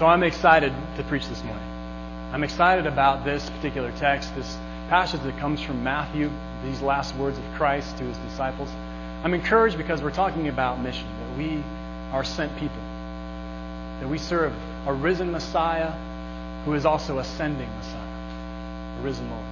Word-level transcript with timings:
So 0.00 0.06
I'm 0.06 0.22
excited 0.22 0.72
to 0.96 1.04
preach 1.04 1.28
this 1.28 1.44
morning. 1.44 1.62
I'm 2.32 2.42
excited 2.42 2.86
about 2.86 3.22
this 3.22 3.50
particular 3.50 3.92
text, 3.98 4.34
this 4.34 4.56
passage 4.88 5.20
that 5.24 5.36
comes 5.36 5.60
from 5.60 5.84
Matthew, 5.84 6.30
these 6.64 6.80
last 6.80 7.14
words 7.16 7.36
of 7.36 7.44
Christ 7.56 7.98
to 7.98 8.04
his 8.04 8.16
disciples. 8.16 8.70
I'm 9.24 9.34
encouraged 9.34 9.76
because 9.76 10.00
we're 10.00 10.10
talking 10.10 10.48
about 10.48 10.80
mission, 10.80 11.04
that 11.06 11.36
we 11.36 11.62
are 12.12 12.24
sent 12.24 12.50
people, 12.56 12.80
that 14.00 14.08
we 14.08 14.16
serve 14.16 14.54
a 14.86 14.92
risen 14.94 15.32
Messiah 15.32 15.92
who 16.64 16.72
is 16.72 16.86
also 16.86 17.18
ascending 17.18 17.68
Messiah, 17.68 19.00
a 19.00 19.02
risen 19.02 19.28
Lord. 19.28 19.44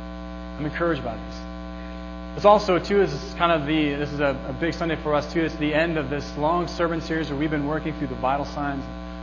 I'm 0.56 0.64
encouraged 0.64 1.04
by 1.04 1.14
this. 1.14 2.36
It's 2.36 2.46
also, 2.46 2.78
too, 2.78 3.02
is 3.02 3.34
kind 3.34 3.52
of 3.52 3.66
the, 3.66 3.96
this 3.96 4.10
is 4.14 4.20
a, 4.20 4.34
a 4.48 4.54
big 4.54 4.72
Sunday 4.72 4.96
for 4.96 5.12
us, 5.12 5.30
too. 5.30 5.42
It's 5.42 5.56
the 5.56 5.74
end 5.74 5.98
of 5.98 6.08
this 6.08 6.38
long 6.38 6.68
sermon 6.68 7.02
series 7.02 7.28
where 7.28 7.38
we've 7.38 7.50
been 7.50 7.66
working 7.66 7.92
through 7.98 8.06
the 8.06 8.14
vital 8.14 8.46
signs 8.46 8.82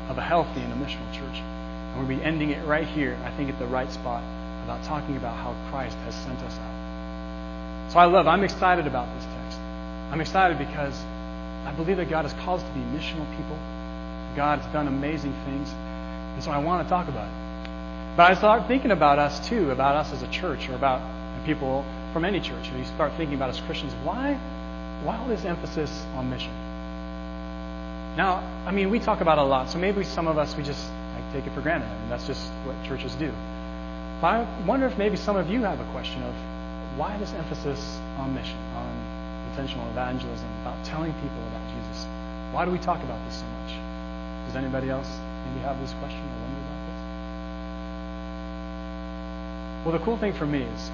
of 0.10 0.18
a 0.18 0.22
healthy 0.22 0.62
and 0.62 0.72
a 0.74 0.76
missional 0.76 1.12
church. 1.14 1.40
And 1.40 1.98
we'll 1.98 2.18
be 2.18 2.24
ending 2.24 2.52
it 2.52 2.66
right 2.66 2.88
here, 2.88 3.18
I 3.24 3.32
think, 3.32 3.50
at 3.50 3.60
the 3.60 3.68
right 3.68 3.92
spot, 3.92 4.24
about 4.64 4.84
talking 4.84 5.18
about 5.18 5.36
how 5.38 5.56
Christ 5.70 5.98
has 6.06 6.16
sent 6.16 6.40
us 6.42 6.58
out. 6.58 7.92
So 7.92 8.00
I 8.00 8.06
love, 8.06 8.28
I'm 8.28 8.44
excited 8.44 8.88
about 8.88 9.08
this 9.16 9.26
text. 9.26 9.60
I'm 10.12 10.22
excited 10.22 10.58
because 10.58 11.00
I 11.66 11.74
believe 11.76 11.98
that 11.98 12.10
God 12.10 12.26
has 12.26 12.34
called 12.44 12.62
us 12.62 12.68
to 12.68 12.74
be 12.74 12.82
missional 12.98 13.30
people. 13.38 13.58
God's 14.36 14.66
done 14.74 14.88
amazing 14.88 15.34
things. 15.46 15.70
And 16.34 16.44
so 16.44 16.52
I 16.52 16.58
want 16.58 16.86
to 16.86 16.90
talk 16.90 17.08
about 17.08 17.28
it. 17.28 18.18
But 18.18 18.32
I 18.32 18.34
start 18.36 18.68
thinking 18.68 18.92
about 18.92 19.20
us, 19.20 19.48
too, 19.48 19.72
about 19.72 19.96
us 19.96 20.12
as 20.14 20.22
a 20.22 20.28
church, 20.28 20.70
or 20.70 20.76
about 20.76 21.02
people 21.46 21.86
from 22.12 22.26
any 22.26 22.40
church, 22.40 22.70
and 22.70 22.80
you 22.80 22.86
start 22.86 23.14
thinking 23.18 23.36
about 23.36 23.50
as 23.50 23.60
Christians, 23.62 23.94
why, 24.04 24.34
why 25.04 25.18
all 25.18 25.28
this 25.28 25.46
emphasis 25.46 26.06
on 26.16 26.30
mission? 26.30 26.52
Now, 28.16 28.42
I 28.66 28.72
mean, 28.72 28.90
we 28.90 29.00
talk 29.00 29.20
about 29.20 29.40
a 29.40 29.44
lot, 29.44 29.70
so 29.70 29.78
maybe 29.78 30.04
some 30.06 30.28
of 30.28 30.38
us 30.38 30.56
we 30.56 30.64
just 30.64 30.90
like 31.16 31.34
take 31.34 31.46
it 31.46 31.54
for 31.54 31.62
granted. 31.62 31.88
I 31.88 32.00
mean, 32.00 32.10
that's 32.10 32.26
just 32.26 32.50
what 32.64 32.76
churches 32.86 33.14
do. 33.16 33.32
But 34.22 34.28
I 34.28 34.48
wonder 34.66 34.88
if 34.88 34.98
maybe 34.98 35.18
some 35.18 35.36
of 35.36 35.50
you 35.50 35.64
have 35.64 35.82
a 35.82 35.92
question 35.92 36.24
of 36.24 36.34
why 36.98 37.18
this 37.18 37.34
emphasis 37.34 38.00
on 38.18 38.34
mission, 38.34 38.58
on 38.76 38.88
intentional 39.52 39.86
evangelism, 39.90 40.48
about 40.62 40.82
telling 40.86 41.12
people 41.14 41.44
about 41.52 41.68
Jesus. 41.76 42.08
Why 42.52 42.64
do 42.64 42.72
we 42.72 42.80
talk 42.80 43.04
about 43.04 43.20
this 43.26 43.36
so 43.40 43.46
much? 43.46 43.76
Does 44.48 44.56
anybody 44.56 44.90
else 44.90 45.12
maybe 45.48 45.60
have 45.68 45.80
this 45.82 45.92
question 46.00 46.20
or 46.20 46.40
wonder 46.40 46.60
about 46.64 46.80
this? 46.88 47.02
Well, 49.84 49.92
the 50.00 50.06
cool 50.06 50.18
thing 50.18 50.34
for 50.34 50.46
me 50.46 50.62
is 50.62 50.92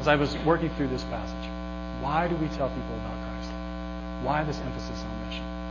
as 0.00 0.08
I 0.08 0.16
was 0.16 0.34
working 0.38 0.70
through 0.70 0.88
this 0.88 1.04
passage. 1.04 1.50
Why 2.00 2.26
do 2.26 2.36
we 2.36 2.48
tell 2.48 2.68
people 2.70 2.96
about 3.04 3.14
Christ? 3.20 3.52
Why 4.24 4.44
this 4.44 4.58
emphasis 4.58 5.04
on 5.04 5.28
mission? 5.28 5.61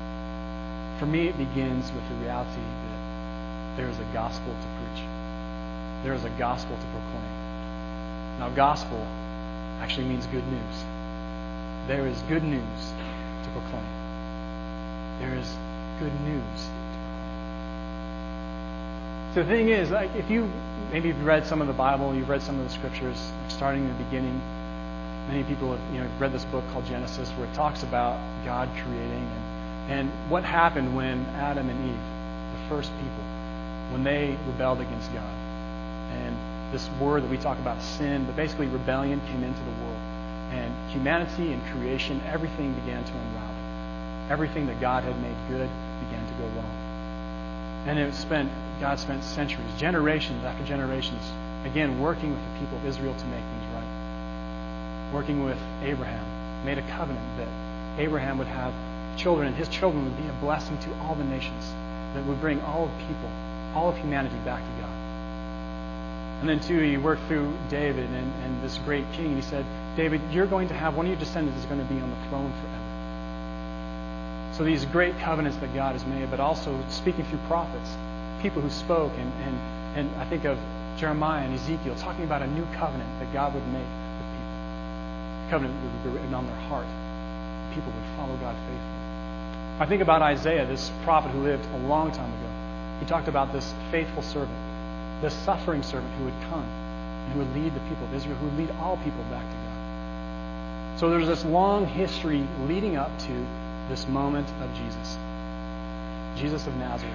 For 1.01 1.07
me, 1.07 1.27
it 1.27 1.37
begins 1.37 1.91
with 1.91 2.07
the 2.07 2.15
reality 2.21 2.61
that 2.61 3.75
there 3.75 3.89
is 3.89 3.97
a 3.97 4.05
gospel 4.13 4.53
to 4.53 4.67
preach. 4.77 5.03
There 6.03 6.13
is 6.13 6.23
a 6.23 6.29
gospel 6.37 6.77
to 6.77 6.87
proclaim. 6.93 7.33
Now, 8.37 8.49
gospel 8.55 9.01
actually 9.81 10.05
means 10.05 10.27
good 10.27 10.45
news. 10.45 10.75
There 11.87 12.05
is 12.05 12.21
good 12.29 12.43
news 12.43 12.93
to 13.43 13.49
proclaim. 13.49 13.89
There 15.19 15.35
is 15.35 15.49
good 15.99 16.13
news 16.21 16.69
so 19.33 19.43
the 19.43 19.47
thing 19.49 19.69
is, 19.69 19.89
like, 19.91 20.13
if 20.15 20.29
you 20.29 20.51
maybe 20.91 21.07
you've 21.07 21.23
read 21.23 21.45
some 21.47 21.61
of 21.61 21.67
the 21.67 21.73
Bible, 21.73 22.13
you've 22.13 22.27
read 22.27 22.41
some 22.41 22.59
of 22.59 22.67
the 22.67 22.73
scriptures, 22.73 23.31
starting 23.47 23.83
in 23.83 23.87
the 23.87 24.03
beginning. 24.03 24.41
Many 25.29 25.43
people 25.45 25.71
have 25.71 25.95
you 25.95 26.01
know 26.01 26.09
read 26.19 26.33
this 26.33 26.43
book 26.45 26.65
called 26.73 26.85
Genesis, 26.85 27.29
where 27.31 27.47
it 27.47 27.53
talks 27.53 27.81
about 27.81 28.19
God 28.43 28.67
creating 28.83 29.23
and 29.23 29.60
and 29.89 30.09
what 30.29 30.43
happened 30.43 30.95
when 30.95 31.25
Adam 31.35 31.69
and 31.69 31.89
Eve, 31.89 32.61
the 32.61 32.69
first 32.69 32.91
people, 32.97 33.23
when 33.91 34.03
they 34.03 34.37
rebelled 34.47 34.79
against 34.79 35.11
God, 35.13 35.33
and 36.11 36.35
this 36.71 36.89
word 36.99 37.23
that 37.23 37.29
we 37.29 37.37
talk 37.37 37.57
about, 37.59 37.81
sin, 37.81 38.25
but 38.25 38.35
basically 38.35 38.67
rebellion 38.67 39.19
came 39.27 39.43
into 39.43 39.59
the 39.59 39.83
world, 39.83 40.01
and 40.51 40.91
humanity 40.91 41.51
and 41.51 41.61
creation, 41.73 42.21
everything 42.25 42.73
began 42.73 43.03
to 43.03 43.11
unravel. 43.11 43.55
Everything 44.29 44.67
that 44.67 44.79
God 44.79 45.03
had 45.03 45.19
made 45.21 45.35
good 45.49 45.69
began 46.05 46.25
to 46.25 46.33
go 46.33 46.47
wrong. 46.55 47.85
And 47.87 47.99
it 47.99 48.13
spent 48.13 48.51
God 48.79 48.99
spent 48.99 49.23
centuries, 49.23 49.67
generations 49.77 50.43
after 50.43 50.63
generations, 50.65 51.21
again, 51.65 51.99
working 51.99 52.31
with 52.31 52.39
the 52.41 52.59
people 52.59 52.77
of 52.77 52.85
Israel 52.85 53.13
to 53.13 53.25
make 53.25 53.43
things 53.43 53.65
right. 53.73 55.11
Working 55.13 55.43
with 55.43 55.59
Abraham, 55.83 56.25
made 56.65 56.77
a 56.77 56.87
covenant 56.89 57.25
that 57.37 57.47
Abraham 57.99 58.37
would 58.37 58.47
have 58.47 58.73
children, 59.17 59.47
and 59.47 59.55
his 59.55 59.67
children 59.67 60.03
would 60.05 60.17
be 60.17 60.27
a 60.27 60.33
blessing 60.33 60.77
to 60.79 60.99
all 60.99 61.15
the 61.15 61.23
nations, 61.23 61.73
that 62.13 62.25
would 62.25 62.41
bring 62.41 62.61
all 62.61 62.85
of 62.85 62.91
people, 62.99 63.29
all 63.73 63.89
of 63.89 63.97
humanity 63.97 64.35
back 64.43 64.59
to 64.59 64.81
God. 64.81 64.91
And 66.41 66.49
then, 66.49 66.59
too, 66.59 66.79
he 66.79 66.97
worked 66.97 67.27
through 67.27 67.53
David 67.69 68.05
and, 68.05 68.33
and 68.43 68.63
this 68.63 68.77
great 68.79 69.05
king. 69.13 69.35
He 69.35 69.41
said, 69.43 69.65
David, 69.95 70.21
you're 70.31 70.47
going 70.47 70.69
to 70.69 70.73
have 70.73 70.95
one 70.95 71.05
of 71.05 71.11
your 71.11 71.19
descendants 71.19 71.59
is 71.59 71.65
going 71.65 71.79
to 71.79 71.93
be 71.93 72.01
on 72.01 72.09
the 72.09 72.15
throne 72.29 72.51
forever. 72.51 72.81
So 74.57 74.63
these 74.63 74.83
great 74.85 75.17
covenants 75.19 75.57
that 75.57 75.73
God 75.73 75.93
has 75.93 76.05
made, 76.05 76.29
but 76.31 76.39
also 76.39 76.77
speaking 76.89 77.25
through 77.25 77.39
prophets, 77.47 77.95
people 78.41 78.61
who 78.61 78.69
spoke, 78.69 79.11
and, 79.17 79.31
and, 79.43 79.57
and 79.95 80.15
I 80.19 80.25
think 80.25 80.45
of 80.45 80.57
Jeremiah 80.97 81.45
and 81.45 81.53
Ezekiel 81.53 81.95
talking 81.95 82.23
about 82.25 82.41
a 82.41 82.47
new 82.47 82.65
covenant 82.75 83.09
that 83.19 83.31
God 83.31 83.53
would 83.53 83.65
make 83.67 83.85
with 83.85 84.27
people. 84.33 84.51
A 84.51 85.47
covenant 85.49 85.79
that 85.79 85.93
would 85.93 86.03
be 86.03 86.19
written 86.19 86.33
on 86.33 86.45
their 86.47 86.61
heart. 86.67 86.87
People 87.73 87.93
would 87.93 88.17
follow 88.17 88.35
God 88.37 88.55
faithfully. 88.67 88.90
I 89.79 89.85
think 89.85 90.01
about 90.01 90.21
Isaiah, 90.21 90.65
this 90.65 90.91
prophet 91.03 91.31
who 91.31 91.41
lived 91.41 91.65
a 91.73 91.77
long 91.87 92.11
time 92.11 92.29
ago. 92.29 92.99
He 92.99 93.05
talked 93.05 93.27
about 93.27 93.51
this 93.51 93.73
faithful 93.89 94.21
servant, 94.21 94.57
this 95.21 95.33
suffering 95.33 95.81
servant 95.83 96.13
who 96.15 96.25
would 96.25 96.39
come 96.49 96.63
and 96.63 97.33
who 97.33 97.39
would 97.39 97.55
lead 97.55 97.73
the 97.73 97.79
people 97.81 98.05
of 98.05 98.13
Israel, 98.13 98.35
who 98.35 98.45
would 98.45 98.57
lead 98.57 98.71
all 98.79 98.97
people 98.97 99.23
back 99.23 99.43
to 99.43 99.55
God. 99.55 100.99
So 100.99 101.09
there's 101.09 101.27
this 101.27 101.43
long 101.45 101.87
history 101.87 102.47
leading 102.67 102.95
up 102.97 103.17
to 103.19 103.45
this 103.89 104.07
moment 104.07 104.47
of 104.61 104.73
Jesus. 104.75 105.17
Jesus 106.35 106.67
of 106.67 106.75
Nazareth. 106.77 107.13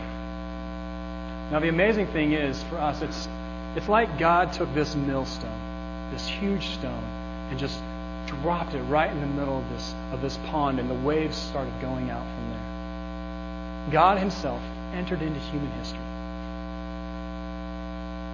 Now, 1.51 1.61
the 1.61 1.69
amazing 1.69 2.09
thing 2.09 2.33
is 2.33 2.61
for 2.65 2.79
us, 2.79 3.03
it's, 3.03 3.29
it's 3.77 3.89
like 3.89 4.19
God 4.19 4.53
took 4.53 4.75
this 4.75 4.97
millstone, 4.97 6.11
this 6.11 6.27
huge 6.27 6.67
stone, 6.71 7.05
and 7.51 7.59
just 7.59 7.81
dropped 8.27 8.75
it 8.75 8.83
right 8.83 9.11
in 9.11 9.21
the 9.21 9.27
middle 9.27 9.59
of 9.59 9.69
this, 9.71 9.95
of 10.13 10.21
this 10.21 10.37
pond, 10.47 10.79
and 10.79 10.91
the 10.91 10.95
waves 10.95 11.37
started 11.37 11.73
going 11.81 12.11
out 12.11 12.25
from 12.25 12.51
there. 12.51 13.91
God 13.93 14.19
Himself 14.19 14.61
entered 14.93 15.23
into 15.23 15.39
human 15.41 15.71
history, 15.73 15.99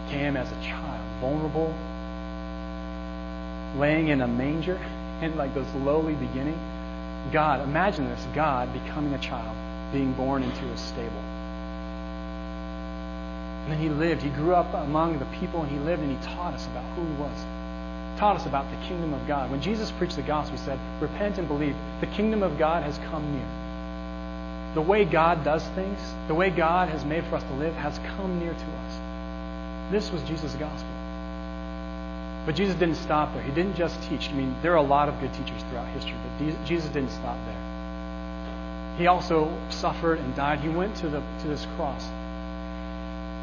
came 0.08 0.36
as 0.36 0.50
a 0.50 0.62
child, 0.62 1.04
vulnerable, 1.20 1.74
laying 3.78 4.08
in 4.08 4.20
a 4.20 4.28
manger, 4.28 4.80
in 5.22 5.36
like 5.36 5.54
this 5.54 5.72
lowly 5.76 6.14
beginning. 6.14 6.58
God, 7.30 7.60
imagine 7.60 8.08
this 8.08 8.26
God 8.34 8.72
becoming 8.72 9.14
a 9.14 9.18
child, 9.18 9.56
being 9.92 10.12
born 10.12 10.42
into 10.42 10.66
a 10.66 10.76
stable. 10.76 11.22
And 13.62 13.72
then 13.72 13.78
he 13.78 13.88
lived. 13.88 14.22
He 14.22 14.30
grew 14.30 14.54
up 14.54 14.74
among 14.74 15.20
the 15.20 15.24
people 15.26 15.62
and 15.62 15.70
he 15.70 15.78
lived 15.78 16.02
and 16.02 16.10
he 16.10 16.26
taught 16.26 16.54
us 16.54 16.66
about 16.66 16.82
who 16.96 17.06
he 17.06 17.12
was. 17.12 17.46
Taught 18.22 18.36
us 18.36 18.46
about 18.46 18.70
the 18.70 18.76
kingdom 18.86 19.12
of 19.14 19.26
God. 19.26 19.50
When 19.50 19.60
Jesus 19.60 19.90
preached 19.90 20.14
the 20.14 20.22
gospel, 20.22 20.56
he 20.56 20.64
said, 20.64 20.78
Repent 21.00 21.38
and 21.38 21.48
believe. 21.48 21.74
The 22.00 22.06
kingdom 22.06 22.44
of 22.44 22.56
God 22.56 22.84
has 22.84 22.96
come 23.10 23.32
near. 23.32 24.74
The 24.74 24.80
way 24.80 25.04
God 25.04 25.42
does 25.42 25.66
things, 25.70 25.98
the 26.28 26.34
way 26.34 26.48
God 26.50 26.88
has 26.88 27.04
made 27.04 27.24
for 27.24 27.34
us 27.34 27.42
to 27.42 27.52
live, 27.54 27.74
has 27.74 27.98
come 28.16 28.38
near 28.38 28.52
to 28.52 28.64
us. 28.64 29.90
This 29.90 30.12
was 30.12 30.22
Jesus' 30.22 30.54
gospel. 30.54 30.88
But 32.46 32.54
Jesus 32.54 32.76
didn't 32.76 32.94
stop 32.94 33.34
there. 33.34 33.42
He 33.42 33.50
didn't 33.50 33.74
just 33.74 34.00
teach. 34.04 34.28
I 34.28 34.34
mean, 34.34 34.54
there 34.62 34.70
are 34.70 34.76
a 34.76 34.82
lot 34.82 35.08
of 35.08 35.18
good 35.18 35.34
teachers 35.34 35.60
throughout 35.68 35.88
history, 35.88 36.14
but 36.22 36.64
Jesus 36.64 36.88
didn't 36.90 37.10
stop 37.10 37.36
there. 37.44 38.98
He 38.98 39.08
also 39.08 39.52
suffered 39.70 40.20
and 40.20 40.32
died. 40.36 40.60
He 40.60 40.68
went 40.68 40.94
to, 40.98 41.08
the, 41.08 41.24
to 41.40 41.48
this 41.48 41.66
cross 41.74 42.06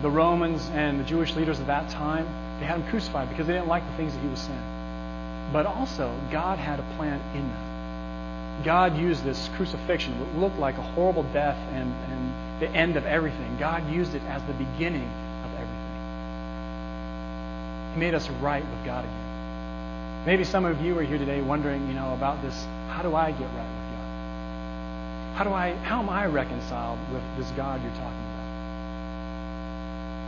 the 0.01 0.09
Romans 0.09 0.69
and 0.73 0.99
the 0.99 1.03
Jewish 1.03 1.35
leaders 1.35 1.59
of 1.59 1.67
that 1.67 1.89
time, 1.89 2.25
they 2.59 2.65
had 2.65 2.79
him 2.79 2.87
crucified 2.89 3.29
because 3.29 3.47
they 3.47 3.53
didn't 3.53 3.67
like 3.67 3.85
the 3.85 3.97
things 3.97 4.13
that 4.13 4.21
he 4.21 4.27
was 4.27 4.39
saying. 4.39 4.78
But 5.51 5.65
also, 5.65 6.15
God 6.31 6.59
had 6.59 6.79
a 6.79 6.83
plan 6.95 7.19
in 7.35 7.47
that. 7.47 7.69
God 8.63 8.97
used 8.97 9.23
this 9.23 9.49
crucifixion, 9.55 10.19
what 10.19 10.35
looked 10.35 10.59
like 10.59 10.77
a 10.77 10.81
horrible 10.81 11.23
death 11.23 11.57
and, 11.73 11.93
and 12.11 12.33
the 12.61 12.69
end 12.69 12.97
of 12.97 13.05
everything. 13.05 13.57
God 13.57 13.89
used 13.89 14.13
it 14.15 14.21
as 14.23 14.43
the 14.43 14.53
beginning 14.53 15.09
of 15.43 15.51
everything. 15.53 15.89
He 17.93 17.99
made 17.99 18.13
us 18.13 18.29
right 18.41 18.63
with 18.63 18.85
God 18.85 19.05
again. 19.05 20.25
Maybe 20.25 20.43
some 20.43 20.65
of 20.65 20.81
you 20.81 20.97
are 20.99 21.03
here 21.03 21.17
today 21.17 21.41
wondering, 21.41 21.87
you 21.87 21.93
know, 21.93 22.13
about 22.13 22.41
this. 22.41 22.67
How 22.89 23.01
do 23.01 23.15
I 23.15 23.31
get 23.31 23.47
right 23.47 23.55
with 23.55 23.89
God? 23.95 25.35
How 25.35 25.43
do 25.45 25.53
I? 25.53 25.71
How 25.75 25.99
am 25.99 26.09
I 26.09 26.25
reconciled 26.25 26.99
with 27.13 27.23
this 27.37 27.49
God 27.51 27.81
you're 27.81 27.91
talking 27.91 28.03
about? 28.03 28.39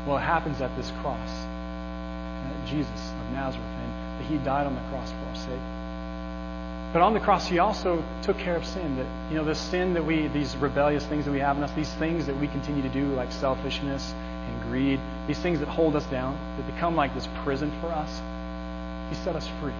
Well, 0.08 0.18
it 0.18 0.22
happens 0.22 0.62
at 0.62 0.74
this 0.78 0.90
cross. 1.02 1.30
Uh, 1.30 2.66
Jesus 2.66 3.12
of 3.12 3.32
Nazareth, 3.34 3.68
and 3.68 4.01
that 4.22 4.30
he 4.30 4.38
died 4.38 4.68
on 4.68 4.76
the 4.76 4.82
cross 4.90 5.12
for 5.12 5.26
our 5.30 5.36
sake. 5.36 5.62
But 6.94 7.02
on 7.02 7.14
the 7.14 7.20
cross, 7.20 7.48
he 7.48 7.60
also 7.60 8.04
took 8.22 8.38
care 8.38 8.56
of 8.56 8.66
sin. 8.66 8.98
That 8.98 9.08
you 9.30 9.38
know, 9.38 9.46
the 9.46 9.56
sin 9.56 9.94
that 9.94 10.06
we, 10.06 10.28
these 10.28 10.56
rebellious 10.58 11.06
things 11.06 11.26
that 11.26 11.32
we 11.32 11.40
have 11.40 11.58
in 11.58 11.64
us, 11.64 11.72
these 11.72 11.92
things 11.94 12.26
that 12.28 12.38
we 12.38 12.48
continue 12.48 12.82
to 12.82 12.90
do, 12.90 13.08
like 13.14 13.32
selfishness 13.32 14.14
and 14.14 14.62
greed, 14.64 15.00
these 15.28 15.40
things 15.40 15.60
that 15.60 15.70
hold 15.70 15.96
us 15.96 16.06
down, 16.06 16.38
that 16.58 16.74
become 16.74 16.96
like 16.96 17.14
this 17.14 17.28
prison 17.44 17.72
for 17.80 17.88
us. 17.88 18.22
He 19.10 19.16
set 19.24 19.36
us 19.36 19.48
free. 19.62 19.74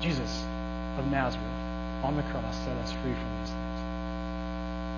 Jesus 0.00 0.44
of 0.98 1.06
Nazareth 1.10 1.46
on 2.02 2.16
the 2.16 2.22
cross 2.24 2.56
set 2.64 2.76
us 2.78 2.92
free 2.92 3.14
from 3.14 3.30
these 3.40 3.50
things. 3.50 3.80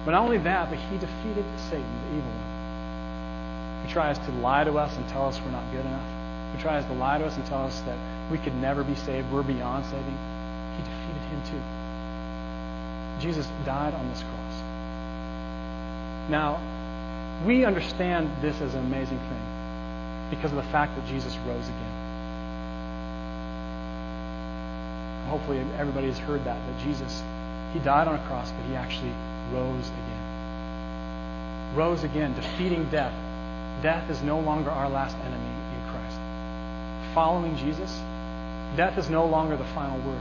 But 0.05 0.13
not 0.13 0.23
only 0.23 0.39
that, 0.39 0.71
but 0.71 0.79
he 0.79 0.97
defeated 0.97 1.45
Satan, 1.69 1.85
the 1.85 2.17
evil 2.17 2.31
one, 2.31 3.83
who 3.85 3.93
tries 3.93 4.19
to 4.19 4.31
lie 4.41 4.65
to 4.65 4.79
us 4.79 4.97
and 4.97 5.07
tell 5.09 5.27
us 5.27 5.39
we're 5.45 5.51
not 5.51 5.71
good 5.73 5.85
enough, 5.85 6.20
who 6.53 6.59
tries 6.61 6.85
to 6.87 6.93
lie 6.93 7.19
to 7.19 7.27
us 7.27 7.37
and 7.37 7.47
tell 7.47 7.65
us 7.65 7.81
that 7.83 7.99
we 8.31 8.39
could 8.39 8.55
never 8.57 8.85
be 8.85 8.95
saved, 8.95 9.31
we're 9.31 9.43
beyond 9.43 9.85
saving. 9.87 10.19
He 10.77 10.83
defeated 10.83 11.23
him 11.31 11.43
too. 11.51 11.63
Jesus 13.21 13.47
died 13.65 13.95
on 13.95 14.09
this 14.09 14.23
cross. 14.23 14.63
Now, 16.31 16.61
we 17.45 17.65
understand 17.65 18.31
this 18.41 18.61
as 18.61 18.75
an 18.75 18.87
amazing 18.87 19.19
thing 19.19 20.31
because 20.31 20.53
of 20.53 20.57
the 20.57 20.71
fact 20.71 20.95
that 20.97 21.07
Jesus 21.07 21.37
rose 21.47 21.67
again. 21.67 22.01
Hopefully, 25.29 25.59
everybody 25.79 26.09
has 26.09 26.19
heard 26.19 26.45
that, 26.45 26.59
that 26.67 26.79
Jesus, 26.85 27.23
he 27.73 27.79
died 27.81 28.09
on 28.09 28.15
a 28.15 28.27
cross, 28.27 28.51
but 28.51 28.65
he 28.67 28.75
actually 28.75 29.13
rose 29.53 29.87
again. 29.89 31.77
Rose 31.77 32.03
again, 32.05 32.35
defeating 32.35 32.89
death. 32.91 33.15
Death 33.83 34.11
is 34.11 34.23
no 34.23 34.41
longer 34.41 34.71
our 34.71 34.89
last 34.89 35.17
enemy. 35.19 35.51
Following 37.15 37.57
Jesus, 37.57 38.01
death 38.77 38.97
is 38.99 39.11
no 39.11 39.27
longer 39.27 39.57
the 39.57 39.65
final 39.65 39.99
word. 39.99 40.21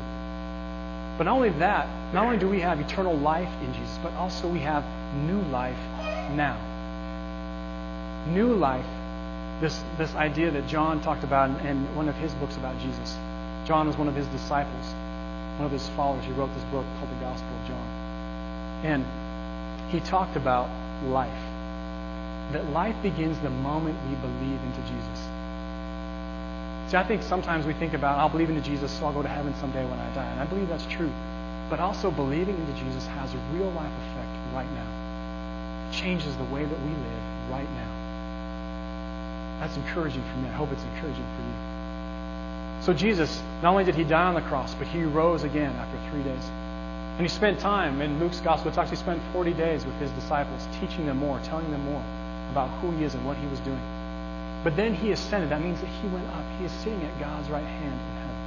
But 1.18 1.25
not 1.25 1.36
only 1.36 1.50
that, 1.59 1.88
not 2.13 2.25
only 2.25 2.38
do 2.38 2.47
we 2.47 2.62
have 2.62 2.80
eternal 2.80 3.15
life 3.18 3.51
in 3.62 3.74
Jesus, 3.74 4.00
but 4.01 4.13
also 4.13 4.47
we 4.47 4.59
have 4.59 4.86
new 5.15 5.41
life 5.51 5.77
now. 6.31 6.57
New 8.30 8.56
life, 8.56 8.86
this, 9.59 9.83
this 9.97 10.15
idea 10.15 10.51
that 10.51 10.68
John 10.68 11.01
talked 11.01 11.24
about 11.24 11.50
in, 11.50 11.68
in 11.68 11.95
one 11.95 12.07
of 12.07 12.15
his 12.15 12.33
books 12.36 12.56
about 12.56 12.80
Jesus. 12.80 13.18
John 13.65 13.86
was 13.86 13.97
one 13.97 14.07
of 14.07 14.15
his 14.15 14.27
disciples, 14.27 14.94
one 15.57 15.65
of 15.65 15.71
his 15.71 15.88
followers. 15.89 16.24
He 16.25 16.31
wrote 16.31 16.53
this 16.56 16.63
book 16.65 16.86
called 16.97 17.12
the 17.12 17.21
Gospel 17.21 17.50
of 17.62 17.68
John. 17.68 17.88
And 18.83 19.06
he 19.91 20.00
talked 20.00 20.36
about 20.38 20.69
life. 21.06 21.44
That 22.53 22.71
life 22.71 22.95
begins 23.03 23.38
the 23.39 23.50
moment 23.50 23.97
we 24.09 24.15
believe 24.15 24.59
into 24.63 24.81
Jesus. 24.81 25.27
See, 26.89 26.97
I 26.97 27.03
think 27.03 27.21
sometimes 27.21 27.68
we 27.68 27.74
think 27.74 27.94
about, 27.94 28.18
I'll 28.18 28.30
believe 28.30 28.50
into 28.50 28.62
Jesus, 28.62 28.91
so 28.91 29.06
I'll 29.06 29.13
go 29.13 29.21
to 29.21 29.27
heaven 29.27 29.53
someday 29.62 29.86
when 29.86 30.00
I 30.00 30.12
die. 30.15 30.25
And 30.25 30.39
I 30.41 30.45
believe 30.45 30.68
that's 30.69 30.88
true. 30.88 31.12
But 31.69 31.80
also, 31.80 32.09
believing 32.09 32.57
into 32.57 32.74
Jesus 32.81 33.06
has 33.06 33.31
a 33.31 33.38
real 33.53 33.69
life 33.77 33.91
effect 34.09 34.56
right 34.56 34.71
now. 34.74 35.88
It 35.88 35.94
changes 35.94 36.36
the 36.36 36.45
way 36.45 36.65
that 36.65 36.80
we 36.81 36.89
live 36.89 37.51
right 37.51 37.69
now. 37.77 39.59
That's 39.59 39.77
encouraging 39.77 40.24
for 40.24 40.38
me. 40.39 40.50
I 40.50 40.53
hope 40.53 40.71
it's 40.71 40.81
encouraging 40.81 41.25
for 41.38 41.41
you. 41.45 42.81
So, 42.81 42.94
Jesus, 42.94 43.39
not 43.62 43.69
only 43.69 43.83
did 43.83 43.94
he 43.94 44.03
die 44.03 44.25
on 44.25 44.33
the 44.33 44.41
cross, 44.41 44.74
but 44.74 44.88
he 44.88 45.03
rose 45.03 45.44
again 45.44 45.75
after 45.75 46.00
three 46.09 46.24
days. 46.24 46.50
And 47.18 47.21
he 47.21 47.27
spent 47.27 47.59
time 47.59 48.01
in 48.01 48.19
Luke's 48.19 48.39
gospel. 48.39 48.69
It's 48.69 48.80
actually 48.80 48.97
spent 48.97 49.21
40 49.31 49.53
days 49.53 49.86
with 49.86 49.94
his 49.97 50.09
disciples, 50.13 50.68
teaching 50.80 51.06
them 51.06 51.18
more, 51.18 51.39
telling 51.44 51.69
them 51.69 51.86
more 51.86 52.01
about 52.50 52.69
who 52.81 52.89
he 52.97 53.03
is 53.03 53.13
and 53.13 53.24
what 53.27 53.38
he 53.38 53.45
was 53.45 53.59
doing. 53.59 53.99
But 54.63 54.75
then 54.75 54.94
he 54.94 55.11
ascended. 55.11 55.50
That 55.51 55.61
means 55.61 55.79
that 55.79 55.88
he 55.88 56.07
went 56.09 56.27
up. 56.29 56.44
He 56.57 56.65
is 56.65 56.71
sitting 56.71 57.01
at 57.03 57.19
God's 57.19 57.50
right 57.50 57.63
hand 57.63 57.94
in 57.94 58.00
heaven. 58.19 58.39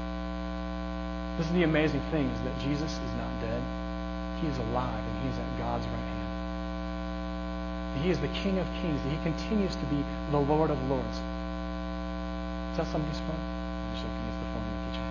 This 1.38 1.46
is 1.46 1.52
the 1.52 1.62
amazing 1.62 2.02
thing 2.10 2.28
is 2.28 2.40
that 2.42 2.58
Jesus 2.60 2.92
is 2.92 3.12
not 3.16 3.40
dead. 3.40 3.62
He 4.40 4.48
is 4.48 4.58
alive 4.58 5.00
and 5.00 5.22
he 5.22 5.28
is 5.30 5.38
at 5.38 5.58
God's 5.58 5.86
right 5.86 5.96
hand. 5.96 6.28
He 8.02 8.10
is 8.10 8.20
the 8.20 8.28
King 8.28 8.58
of 8.58 8.66
Kings. 8.82 9.00
He 9.08 9.16
continues 9.22 9.74
to 9.76 9.86
be 9.86 10.04
the 10.30 10.38
Lord 10.38 10.70
of 10.70 10.82
Lords. 10.90 11.16
Is 12.72 12.76
that 12.76 12.86
somebody's 12.88 13.20
phone? 13.20 13.40
I'm 13.40 13.92
just 13.94 14.04
joking. 14.04 14.28
It's 14.28 14.36
the 14.36 14.46
phone 14.52 14.64
in 14.68 14.72
the 14.76 14.92
kitchen. 14.92 15.06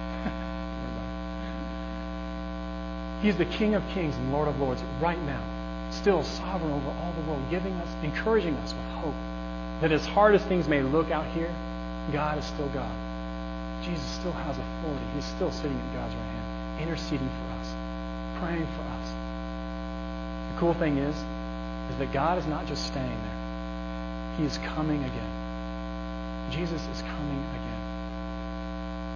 he 3.21 3.29
is 3.29 3.37
the 3.37 3.45
King 3.45 3.73
of 3.73 3.87
Kings 3.89 4.15
and 4.15 4.31
Lord 4.31 4.47
of 4.47 4.59
Lords 4.59 4.83
right 4.99 5.21
now. 5.23 5.41
Still 5.89 6.23
sovereign 6.23 6.71
over 6.71 6.89
all 6.89 7.13
the 7.13 7.21
world, 7.29 7.41
giving 7.49 7.73
us, 7.73 7.89
encouraging 8.03 8.55
us 8.57 8.73
with 8.73 8.85
hope 9.01 9.15
that 9.81 9.91
as 9.91 10.05
hard 10.05 10.35
as 10.35 10.43
things 10.45 10.67
may 10.67 10.81
look 10.81 11.09
out 11.11 11.25
here, 11.33 11.53
God 12.11 12.37
is 12.37 12.45
still 12.45 12.69
God. 12.69 12.91
Jesus 13.83 14.05
still 14.05 14.31
has 14.31 14.57
authority. 14.57 15.05
He's 15.15 15.25
still 15.25 15.51
sitting 15.51 15.77
at 15.77 15.93
God's 15.93 16.13
right 16.13 16.23
hand, 16.23 16.81
interceding 16.83 17.27
for 17.27 17.47
us, 17.59 17.73
praying 18.39 18.67
for 18.77 18.81
us. 18.81 19.07
The 20.53 20.59
cool 20.59 20.73
thing 20.75 20.97
is, 20.97 21.15
is 21.91 21.97
that 21.97 22.13
God 22.13 22.37
is 22.37 22.45
not 22.45 22.67
just 22.67 22.85
staying 22.85 23.09
there. 23.09 24.35
He 24.37 24.45
is 24.45 24.57
coming 24.59 25.03
again. 25.03 26.51
Jesus 26.51 26.81
is 26.81 27.01
coming 27.01 27.41
again. 27.57 27.81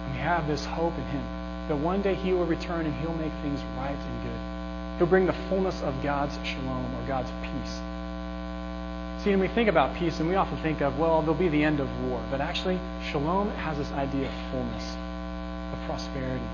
And 0.04 0.14
we 0.14 0.18
have 0.18 0.48
this 0.48 0.64
hope 0.64 0.94
in 0.98 1.04
Him 1.04 1.22
that 1.68 1.76
one 1.76 2.02
day 2.02 2.14
He 2.14 2.32
will 2.32 2.46
return 2.46 2.86
and 2.86 2.94
He'll 2.96 3.14
make 3.14 3.32
things 3.42 3.60
right 3.78 3.96
and 3.96 4.22
good. 4.22 4.98
He'll 4.98 5.06
bring 5.06 5.26
the 5.26 5.36
fullness 5.48 5.80
of 5.82 6.02
God's 6.02 6.38
shalom 6.42 6.92
or 6.94 7.06
God's 7.06 7.30
peace. 7.42 7.80
See, 9.26 9.32
when 9.32 9.40
we 9.40 9.48
think 9.48 9.68
about 9.68 9.96
peace, 9.96 10.20
and 10.20 10.28
we 10.28 10.36
often 10.36 10.56
think 10.58 10.80
of, 10.82 11.00
well, 11.00 11.20
there'll 11.20 11.34
be 11.34 11.48
the 11.48 11.64
end 11.64 11.80
of 11.80 11.88
war. 12.02 12.22
But 12.30 12.40
actually, 12.40 12.78
shalom 13.10 13.50
has 13.50 13.76
this 13.76 13.90
idea 13.90 14.28
of 14.28 14.34
fullness, 14.52 14.94
of 15.72 15.80
prosperity, 15.84 16.46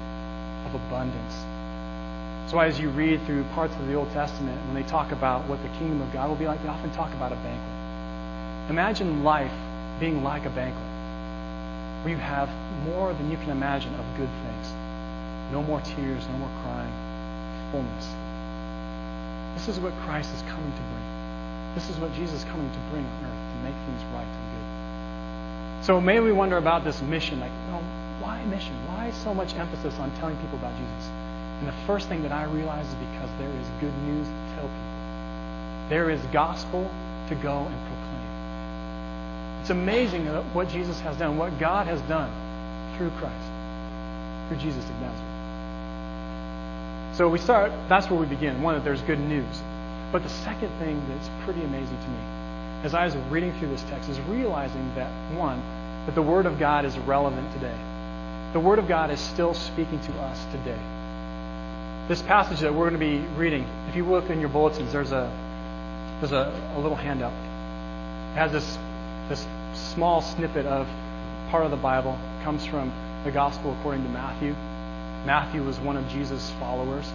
of 0.64 0.74
abundance. 0.74 1.34
So 2.50 2.58
as 2.60 2.80
you 2.80 2.88
read 2.88 3.26
through 3.26 3.44
parts 3.52 3.74
of 3.76 3.86
the 3.88 3.92
Old 3.92 4.10
Testament, 4.12 4.58
when 4.64 4.74
they 4.74 4.88
talk 4.88 5.12
about 5.12 5.46
what 5.48 5.62
the 5.62 5.68
kingdom 5.76 6.00
of 6.00 6.10
God 6.14 6.30
will 6.30 6.36
be 6.36 6.46
like, 6.46 6.62
they 6.62 6.68
often 6.70 6.90
talk 6.92 7.12
about 7.12 7.30
a 7.30 7.36
banquet. 7.44 8.70
Imagine 8.70 9.22
life 9.22 9.52
being 10.00 10.24
like 10.24 10.46
a 10.46 10.50
banquet, 10.56 10.82
where 12.00 12.14
you 12.14 12.16
have 12.16 12.48
more 12.86 13.12
than 13.12 13.30
you 13.30 13.36
can 13.36 13.50
imagine 13.50 13.94
of 13.96 14.16
good 14.16 14.30
things. 14.48 14.72
No 15.52 15.62
more 15.62 15.82
tears, 15.82 16.26
no 16.26 16.38
more 16.38 16.50
crying, 16.64 16.92
fullness. 17.70 18.08
This 19.58 19.68
is 19.68 19.78
what 19.78 19.92
Christ 20.06 20.32
is 20.34 20.40
coming 20.48 20.72
to 20.72 20.80
bring. 20.80 21.21
This 21.74 21.88
is 21.88 21.96
what 21.96 22.12
Jesus 22.14 22.42
is 22.42 22.44
coming 22.44 22.70
to 22.70 22.78
bring 22.90 23.04
on 23.04 23.24
earth, 23.24 23.32
to 23.32 23.58
make 23.64 23.74
things 23.86 24.02
right 24.12 24.26
and 24.26 24.46
good. 24.52 25.84
So 25.86 26.00
may 26.00 26.20
we 26.20 26.32
wonder 26.32 26.56
about 26.58 26.84
this 26.84 27.00
mission. 27.02 27.40
Like, 27.40 27.50
you 27.50 27.72
know, 27.72 27.82
why 28.20 28.44
mission? 28.44 28.74
Why 28.86 29.10
so 29.10 29.34
much 29.34 29.54
emphasis 29.54 29.94
on 29.98 30.10
telling 30.16 30.36
people 30.36 30.58
about 30.58 30.76
Jesus? 30.76 31.10
And 31.58 31.68
the 31.68 31.86
first 31.86 32.08
thing 32.08 32.22
that 32.22 32.32
I 32.32 32.44
realize 32.44 32.86
is 32.86 32.94
because 32.94 33.30
there 33.38 33.50
is 33.50 33.66
good 33.80 33.96
news 34.04 34.26
to 34.26 34.54
tell 34.54 34.68
people. 34.68 34.92
There 35.88 36.10
is 36.10 36.20
gospel 36.32 36.90
to 37.28 37.34
go 37.34 37.66
and 37.66 37.74
proclaim. 37.88 38.22
It's 39.60 39.70
amazing 39.70 40.26
what 40.54 40.68
Jesus 40.68 41.00
has 41.00 41.16
done, 41.16 41.36
what 41.36 41.58
God 41.58 41.86
has 41.86 42.00
done 42.02 42.30
through 42.96 43.10
Christ, 43.18 43.48
through 44.48 44.58
Jesus 44.58 44.84
of 44.84 45.00
Nazareth. 45.00 45.32
So 47.16 47.28
we 47.28 47.38
start, 47.38 47.72
that's 47.88 48.10
where 48.10 48.18
we 48.18 48.26
begin. 48.26 48.62
One, 48.62 48.74
that 48.74 48.84
there's 48.84 49.02
good 49.02 49.20
news. 49.20 49.62
But 50.12 50.22
the 50.22 50.28
second 50.28 50.68
thing 50.78 51.02
that's 51.08 51.30
pretty 51.44 51.62
amazing 51.64 51.98
to 51.98 52.08
me, 52.08 52.20
as 52.84 52.94
I 52.94 53.06
was 53.06 53.16
reading 53.30 53.58
through 53.58 53.68
this 53.68 53.82
text, 53.84 54.10
is 54.10 54.20
realizing 54.20 54.94
that, 54.94 55.10
one, 55.34 55.58
that 56.04 56.14
the 56.14 56.22
Word 56.22 56.44
of 56.44 56.58
God 56.58 56.84
is 56.84 56.98
relevant 56.98 57.50
today. 57.54 57.76
The 58.52 58.60
Word 58.60 58.78
of 58.78 58.86
God 58.86 59.10
is 59.10 59.18
still 59.18 59.54
speaking 59.54 59.98
to 60.00 60.12
us 60.20 60.44
today. 60.52 60.78
This 62.08 62.20
passage 62.20 62.60
that 62.60 62.74
we're 62.74 62.90
going 62.90 63.00
to 63.00 63.20
be 63.20 63.26
reading, 63.38 63.66
if 63.88 63.96
you 63.96 64.04
look 64.04 64.28
in 64.28 64.38
your 64.38 64.50
bulletins, 64.50 64.92
there's 64.92 65.12
a 65.12 65.32
there's 66.20 66.32
a, 66.32 66.52
a 66.76 66.78
little 66.78 66.96
handout. 66.96 67.32
It 67.32 68.36
has 68.36 68.52
this 68.52 68.78
this 69.28 69.46
small 69.72 70.20
snippet 70.20 70.66
of 70.66 70.86
part 71.50 71.64
of 71.64 71.70
the 71.70 71.76
Bible. 71.78 72.18
It 72.38 72.44
comes 72.44 72.66
from 72.66 72.92
the 73.24 73.30
Gospel 73.30 73.74
according 73.78 74.02
to 74.02 74.10
Matthew. 74.10 74.52
Matthew 75.24 75.62
was 75.62 75.78
one 75.80 75.96
of 75.96 76.06
Jesus' 76.08 76.50
followers. 76.58 77.10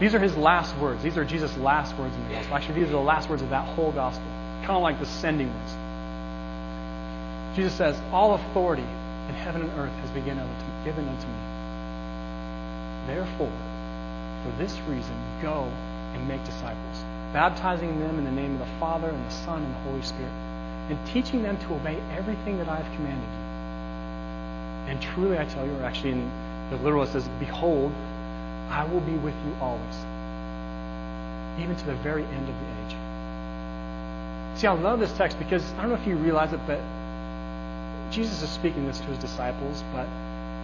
These 0.00 0.14
are 0.14 0.18
his 0.18 0.34
last 0.34 0.74
words. 0.78 1.02
These 1.02 1.18
are 1.18 1.24
Jesus' 1.26 1.54
last 1.58 1.96
words 1.98 2.16
in 2.16 2.28
the 2.28 2.34
gospel. 2.34 2.56
Actually, 2.56 2.80
these 2.80 2.88
are 2.88 2.92
the 2.92 2.98
last 3.00 3.28
words 3.28 3.42
of 3.42 3.50
that 3.50 3.66
whole 3.68 3.92
gospel. 3.92 4.26
Kind 4.62 4.70
of 4.70 4.82
like 4.82 4.98
the 4.98 5.04
sending 5.04 5.48
words. 5.48 5.76
Jesus 7.54 7.74
says, 7.74 8.00
All 8.10 8.34
authority 8.34 8.82
in 9.28 9.34
heaven 9.34 9.60
and 9.62 9.70
earth 9.78 9.92
has 10.00 10.10
been 10.10 10.24
given 10.24 11.08
unto 11.08 11.26
me. 11.26 11.50
Therefore, 13.06 13.52
for 14.42 14.50
this 14.56 14.78
reason, 14.88 15.14
go 15.42 15.70
and 16.14 16.26
make 16.26 16.42
disciples, 16.44 17.04
baptizing 17.34 18.00
them 18.00 18.18
in 18.18 18.24
the 18.24 18.30
name 18.30 18.54
of 18.54 18.60
the 18.60 18.78
Father 18.78 19.08
and 19.08 19.26
the 19.26 19.30
Son 19.30 19.62
and 19.62 19.74
the 19.74 19.78
Holy 19.80 20.02
Spirit, 20.02 20.32
and 20.88 20.98
teaching 21.06 21.42
them 21.42 21.58
to 21.58 21.74
obey 21.74 22.00
everything 22.16 22.56
that 22.58 22.68
I 22.68 22.76
have 22.76 22.90
commanded 22.96 23.28
you. 23.28 23.50
And 24.90 25.02
truly 25.02 25.38
I 25.38 25.44
tell 25.44 25.66
you, 25.66 25.74
or 25.76 25.84
actually 25.84 26.12
in 26.12 26.30
the 26.70 26.76
literal 26.76 27.02
it 27.02 27.08
says, 27.08 27.28
Behold, 27.38 27.92
I 28.70 28.84
will 28.84 29.00
be 29.00 29.16
with 29.16 29.34
you 29.44 29.56
always, 29.60 29.96
even 31.58 31.76
to 31.76 31.86
the 31.86 31.96
very 31.96 32.24
end 32.24 32.48
of 32.48 32.54
the 32.54 32.66
age. 32.86 32.96
See, 34.58 34.66
I 34.66 34.72
love 34.72 35.00
this 35.00 35.12
text 35.12 35.38
because 35.38 35.72
I 35.74 35.82
don't 35.82 35.90
know 35.90 35.96
if 35.96 36.06
you 36.06 36.16
realize 36.16 36.52
it, 36.52 36.60
but 36.66 36.80
Jesus 38.10 38.42
is 38.42 38.50
speaking 38.50 38.86
this 38.86 38.98
to 38.98 39.06
his 39.06 39.18
disciples, 39.18 39.82
but 39.92 40.06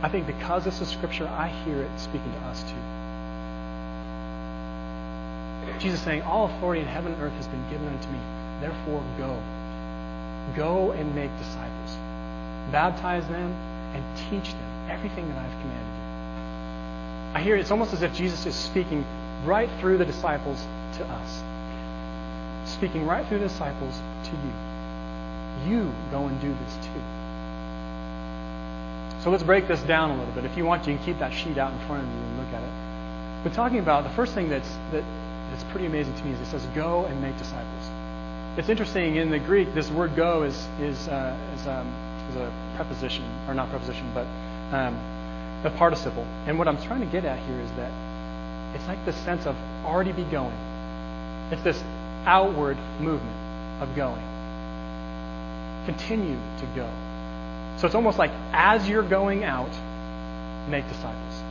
I 0.03 0.09
think 0.09 0.27
because 0.27 0.65
this 0.65 0.81
is 0.81 0.89
Scripture, 0.89 1.27
I 1.27 1.49
hear 1.49 1.83
it 1.83 1.91
speaking 1.99 2.33
to 2.33 2.39
us 2.47 2.63
too. 2.63 2.77
Jesus 5.79 6.01
saying, 6.03 6.23
All 6.23 6.47
authority 6.47 6.83
in 6.83 6.89
heaven 6.89 7.13
and 7.13 7.23
earth 7.23 7.33
has 7.35 7.49
been 7.49 7.63
given 7.71 7.89
unto 7.89 8.09
me. 8.11 8.19
Therefore, 8.61 9.03
go. 9.19 9.41
Go 10.55 10.93
and 10.93 11.15
make 11.15 11.37
disciples. 11.39 11.97
Baptize 12.71 13.27
them 13.29 13.53
and 13.95 14.05
teach 14.31 14.53
them 14.53 14.91
everything 14.91 15.29
that 15.29 15.39
I've 15.39 15.61
commanded. 15.61 15.96
I 17.35 17.43
hear 17.43 17.57
it's 17.57 17.71
almost 17.71 17.93
as 17.93 18.03
if 18.03 18.15
Jesus 18.15 18.47
is 18.47 18.55
speaking 18.55 19.05
right 19.45 19.69
through 19.81 19.99
the 19.99 20.05
disciples 20.05 20.65
to 20.95 21.05
us. 21.05 21.43
Speaking 22.71 23.07
right 23.07 23.27
through 23.27 23.39
the 23.39 23.49
disciples 23.49 24.01
to 24.25 24.31
you. 24.31 25.71
You 25.71 25.93
go 26.11 26.27
and 26.27 26.41
do 26.41 26.49
this 26.49 26.75
too. 26.87 27.03
So 29.23 29.31
let's 29.31 29.43
break 29.43 29.67
this 29.67 29.81
down 29.83 30.11
a 30.11 30.17
little 30.17 30.33
bit. 30.35 30.45
If 30.45 30.57
you 30.57 30.65
want, 30.65 30.87
you 30.87 30.97
can 30.97 31.05
keep 31.05 31.19
that 31.19 31.33
sheet 31.33 31.59
out 31.59 31.73
in 31.73 31.79
front 31.87 32.03
of 32.03 32.09
you 32.09 32.15
and 32.15 32.39
look 32.39 32.53
at 32.53 32.63
it. 32.63 33.45
We're 33.45 33.55
talking 33.55 33.79
about 33.79 34.05
the 34.05 34.11
first 34.11 34.35
thing 34.35 34.49
that's 34.49 34.69
that 34.93 35.05
that's 35.51 35.65
pretty 35.65 35.87
amazing 35.87 36.15
to 36.15 36.25
me 36.25 36.33
is 36.33 36.41
it 36.41 36.47
says, 36.47 36.65
"Go 36.75 37.05
and 37.07 37.21
make 37.21 37.37
disciples." 37.39 37.91
It's 38.57 38.69
interesting 38.69 39.17
in 39.17 39.31
the 39.31 39.39
Greek. 39.39 39.75
This 39.75 39.91
word 39.91 40.15
"go" 40.17 40.43
is 40.43 40.57
is 40.81 41.09
uh, 41.09 41.37
is, 41.55 41.67
um, 41.67 41.87
is 42.31 42.37
a 42.37 42.53
preposition, 42.77 43.25
or 43.49 43.55
not 43.55 43.69
preposition, 43.71 44.11
but 44.15 44.27
um, 44.73 44.97
a 45.67 45.71
participle. 45.71 46.25
And 46.47 46.59
what 46.59 46.69
I'm 46.69 46.81
trying 46.83 47.01
to 47.01 47.07
get 47.07 47.25
at 47.25 47.39
here 47.41 47.61
is 47.61 47.71
that 47.73 47.91
it's 48.75 48.87
like 48.87 49.05
this 49.05 49.17
sense 49.17 49.47
of 49.47 49.57
already 49.85 50.13
be 50.13 50.25
going. 50.25 50.57
It's 51.51 51.63
this 51.63 51.83
outward 52.25 52.79
movement 53.01 53.37
of 53.83 53.95
going. 53.95 54.23
Continue 55.87 56.39
to 56.59 56.67
go. 56.75 56.91
So 57.79 57.87
it's 57.87 57.95
almost 57.95 58.19
like 58.19 58.31
as 58.53 58.89
you're 58.89 59.03
going 59.03 59.45
out, 59.45 59.71
make 60.69 60.89
disciples. 60.89 61.43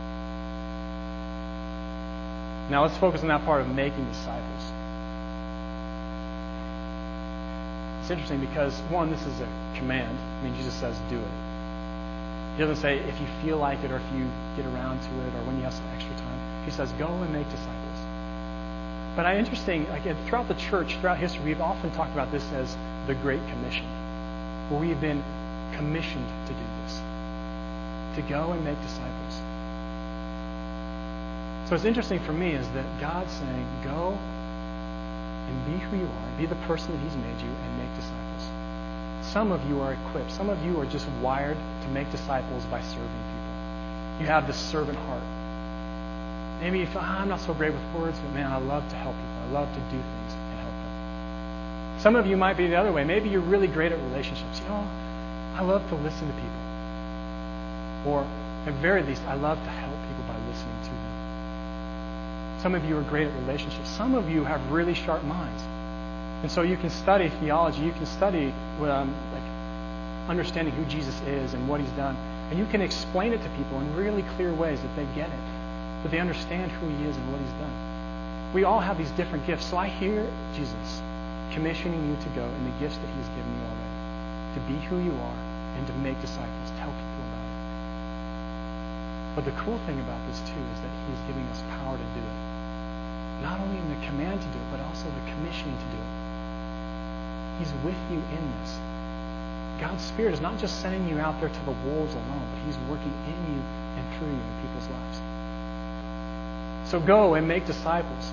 Now 2.69 2.81
let's 2.81 2.97
focus 2.97 3.21
on 3.21 3.27
that 3.27 3.45
part 3.45 3.61
of 3.61 3.73
making 3.73 4.05
disciples. 4.05 4.71
It's 8.01 8.11
interesting 8.11 8.39
because, 8.39 8.77
one, 8.91 9.09
this 9.09 9.21
is 9.25 9.39
a 9.39 9.47
command. 9.75 10.17
I 10.19 10.43
mean, 10.43 10.55
Jesus 10.55 10.73
says, 10.73 10.95
do 11.09 11.17
it. 11.17 11.44
He 12.55 12.61
doesn't 12.61 12.77
say 12.77 12.99
if 12.99 13.19
you 13.19 13.27
feel 13.43 13.57
like 13.57 13.83
it 13.83 13.91
or 13.91 13.97
if 13.97 14.11
you 14.15 14.29
get 14.55 14.65
around 14.65 15.01
to 15.01 15.09
it 15.27 15.35
or 15.35 15.43
when 15.43 15.57
you 15.57 15.63
have 15.63 15.73
some 15.73 15.87
extra 15.93 16.15
time. 16.15 16.63
He 16.63 16.71
says, 16.71 16.89
go 16.93 17.07
and 17.07 17.33
make 17.33 17.49
disciples. 17.49 17.99
But 19.15 19.25
I 19.25 19.37
interesting, 19.37 19.87
like 19.89 20.03
throughout 20.27 20.47
the 20.47 20.55
church, 20.55 20.95
throughout 20.97 21.17
history, 21.17 21.43
we've 21.43 21.61
often 21.61 21.91
talked 21.91 22.13
about 22.13 22.31
this 22.31 22.43
as 22.53 22.77
the 23.07 23.15
Great 23.15 23.45
Commission, 23.47 23.85
where 24.69 24.79
we've 24.79 24.99
been 24.99 25.23
commissioned 25.73 26.27
to 26.47 26.53
do 26.53 26.65
this, 26.83 27.01
to 28.15 28.21
go 28.21 28.51
and 28.51 28.63
make 28.63 28.81
disciples. 28.81 29.35
So 31.65 31.71
what's 31.71 31.85
interesting 31.85 32.19
for 32.19 32.33
me 32.33 32.51
is 32.51 32.67
that 32.69 32.85
God's 33.01 33.33
saying, 33.33 33.67
go 33.83 34.17
and 35.47 35.65
be 35.65 35.77
who 35.85 35.97
you 35.97 36.05
are, 36.05 36.37
be 36.37 36.45
the 36.45 36.55
person 36.67 36.91
that 36.91 36.99
He's 37.03 37.15
made 37.15 37.41
you, 37.41 37.49
and 37.49 37.77
make 37.77 37.89
disciples. 37.95 38.04
Some 39.35 39.51
of 39.51 39.67
you 39.67 39.81
are 39.81 39.91
equipped. 39.91 40.31
Some 40.31 40.49
of 40.49 40.63
you 40.63 40.79
are 40.79 40.85
just 40.85 41.09
wired 41.21 41.57
to 41.81 41.87
make 41.89 42.09
disciples 42.09 42.63
by 42.67 42.79
serving 42.79 43.03
people. 43.03 44.21
You 44.21 44.27
have 44.27 44.47
this 44.47 44.55
servant 44.55 44.97
heart. 44.97 45.23
Maybe 46.61 46.79
you 46.79 46.85
feel, 46.85 47.01
oh, 47.01 47.19
I'm 47.19 47.27
not 47.27 47.41
so 47.41 47.53
great 47.53 47.73
with 47.73 47.83
words, 47.93 48.17
but 48.17 48.31
man, 48.33 48.49
I 48.49 48.59
love 48.59 48.87
to 48.87 48.95
help 48.95 49.13
people. 49.13 49.35
I 49.35 49.51
love 49.51 49.67
to 49.73 49.79
do 49.91 49.99
things 49.99 50.31
and 50.31 50.59
help 50.59 50.71
them. 50.71 51.99
Some 51.99 52.15
of 52.15 52.27
you 52.27 52.37
might 52.37 52.55
be 52.55 52.67
the 52.67 52.77
other 52.77 52.93
way. 52.93 53.03
Maybe 53.03 53.27
you're 53.27 53.41
really 53.41 53.67
great 53.67 53.91
at 53.91 53.99
relationships. 54.03 54.61
You 54.61 54.69
know, 54.69 54.87
I 55.55 55.63
love 55.63 55.85
to 55.89 55.95
listen 55.95 56.27
to 56.29 56.33
people. 56.33 56.63
Or, 58.07 58.25
at 58.65 58.73
very 58.75 59.03
least, 59.03 59.21
I 59.23 59.35
love 59.35 59.61
to 59.61 59.69
help 59.69 59.99
people 60.07 60.23
by 60.29 60.39
listening 60.47 60.79
to 60.83 60.89
them. 60.91 62.61
Some 62.61 62.73
of 62.73 62.85
you 62.85 62.97
are 62.97 63.03
great 63.03 63.27
at 63.27 63.33
relationships. 63.41 63.89
Some 63.89 64.15
of 64.15 64.29
you 64.29 64.45
have 64.45 64.71
really 64.71 64.93
sharp 64.93 65.25
minds. 65.25 65.61
And 66.45 66.51
so 66.51 66.61
you 66.61 66.77
can 66.77 66.91
study 66.91 67.29
theology. 67.41 67.81
You 67.81 67.91
can 67.91 68.05
study 68.05 68.53
um, 68.77 69.09
like 69.33 69.41
understanding 70.29 70.75
who 70.75 70.85
Jesus 70.85 71.19
is 71.21 71.55
and 71.55 71.67
what 71.67 71.81
he's 71.81 71.89
done. 71.97 72.15
And 72.51 72.59
you 72.59 72.67
can 72.67 72.81
explain 72.81 73.33
it 73.33 73.41
to 73.41 73.49
people 73.57 73.81
in 73.81 73.95
really 73.95 74.21
clear 74.37 74.53
ways 74.53 74.79
that 74.79 74.95
they 74.95 75.05
get 75.17 75.33
it, 75.33 75.45
that 76.03 76.11
they 76.11 76.19
understand 76.19 76.69
who 76.69 76.85
he 76.85 77.09
is 77.09 77.17
and 77.17 77.31
what 77.31 77.41
he's 77.41 77.49
done. 77.57 77.73
We 78.53 78.63
all 78.63 78.79
have 78.79 78.99
these 78.99 79.09
different 79.17 79.47
gifts. 79.47 79.65
So 79.65 79.77
I 79.77 79.87
hear 79.87 80.21
Jesus 80.53 81.01
commissioning 81.49 81.97
you 82.13 82.15
to 82.15 82.29
go 82.37 82.45
in 82.45 82.63
the 82.69 82.77
gifts 82.77 82.97
that 83.01 83.09
he's 83.17 83.29
given 83.33 83.49
you 83.49 83.65
already, 83.65 83.97
to 84.53 84.61
be 84.69 84.77
who 84.85 85.01
you 85.01 85.17
are 85.17 85.37
and 85.81 85.87
to 85.87 85.93
make 86.05 86.21
disciples, 86.21 86.69
tell 86.77 86.93
people 86.93 87.25
about 87.25 87.41
it. 87.41 87.57
But 89.33 89.45
the 89.49 89.55
cool 89.65 89.81
thing 89.89 89.97
about 89.97 90.21
this, 90.29 90.45
too, 90.45 90.61
is 90.61 90.77
that 90.85 90.93
he's 91.09 91.25
giving 91.25 91.49
us 91.49 91.65
power 91.81 91.97
to 91.97 92.07
do 92.13 92.21
it 92.21 92.37
not 93.41 93.59
only 93.59 93.77
in 93.77 93.89
the 93.89 94.05
command 94.05 94.39
to 94.39 94.47
do 94.47 94.57
it, 94.57 94.69
but 94.71 94.79
also 94.79 95.05
the 95.09 95.31
commissioning 95.31 95.75
to 95.75 95.89
do 95.91 95.97
it. 95.97 96.24
He's 97.59 97.71
with 97.83 97.97
you 98.11 98.17
in 98.17 98.51
this. 98.59 98.79
God's 99.79 100.03
Spirit 100.03 100.33
is 100.33 100.41
not 100.41 100.57
just 100.59 100.81
sending 100.81 101.07
you 101.07 101.19
out 101.19 101.39
there 101.39 101.49
to 101.49 101.65
the 101.65 101.75
wolves 101.85 102.13
alone, 102.13 102.47
but 102.51 102.59
He's 102.65 102.77
working 102.89 103.13
in 103.27 103.53
you 103.53 103.61
and 103.61 104.17
through 104.17 104.27
you 104.27 104.33
in 104.33 104.61
people's 104.61 104.89
lives. 104.89 105.21
So 106.89 106.99
go 106.99 107.33
and 107.33 107.47
make 107.47 107.65
disciples. 107.65 108.31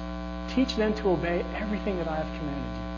Teach 0.49 0.77
them 0.77 0.95
to 0.95 1.11
obey 1.11 1.45
everything 1.57 1.97
that 1.99 2.09
I 2.09 2.17
have 2.17 2.39
commanded 2.39 2.73
you. 2.77 2.93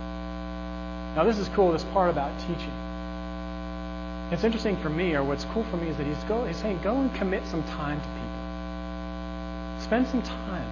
Now, 1.17 1.25
this 1.25 1.39
is 1.39 1.49
cool, 1.51 1.73
this 1.73 1.85
part 1.85 2.11
about 2.11 2.39
teaching. 2.41 2.73
It's 4.33 4.43
interesting 4.43 4.77
for 4.79 4.89
me, 4.89 5.15
or 5.15 5.23
what's 5.23 5.45
cool 5.45 5.65
for 5.65 5.77
me, 5.77 5.89
is 5.89 5.97
that 5.97 6.07
he's, 6.07 6.23
go, 6.25 6.45
he's 6.45 6.57
saying, 6.57 6.81
go 6.83 6.97
and 6.97 7.15
commit 7.15 7.47
some 7.47 7.63
time 7.63 8.01
to 8.01 8.07
people. 8.07 9.81
Spend 9.85 10.09
some 10.09 10.23
time 10.23 10.67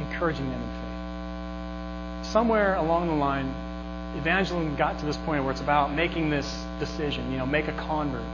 encouraging 0.00 0.50
them 0.50 0.60
in 0.60 0.68
faith. 0.68 2.32
Somewhere 2.32 2.74
along 2.74 3.06
the 3.08 3.14
line, 3.14 3.54
evangelism 4.18 4.76
got 4.76 4.98
to 4.98 5.06
this 5.06 5.16
point 5.18 5.42
where 5.42 5.52
it's 5.52 5.60
about 5.60 5.92
making 5.92 6.30
this 6.30 6.64
decision, 6.78 7.30
you 7.30 7.38
know, 7.38 7.46
make 7.46 7.68
a 7.68 7.72
convert. 7.72 8.24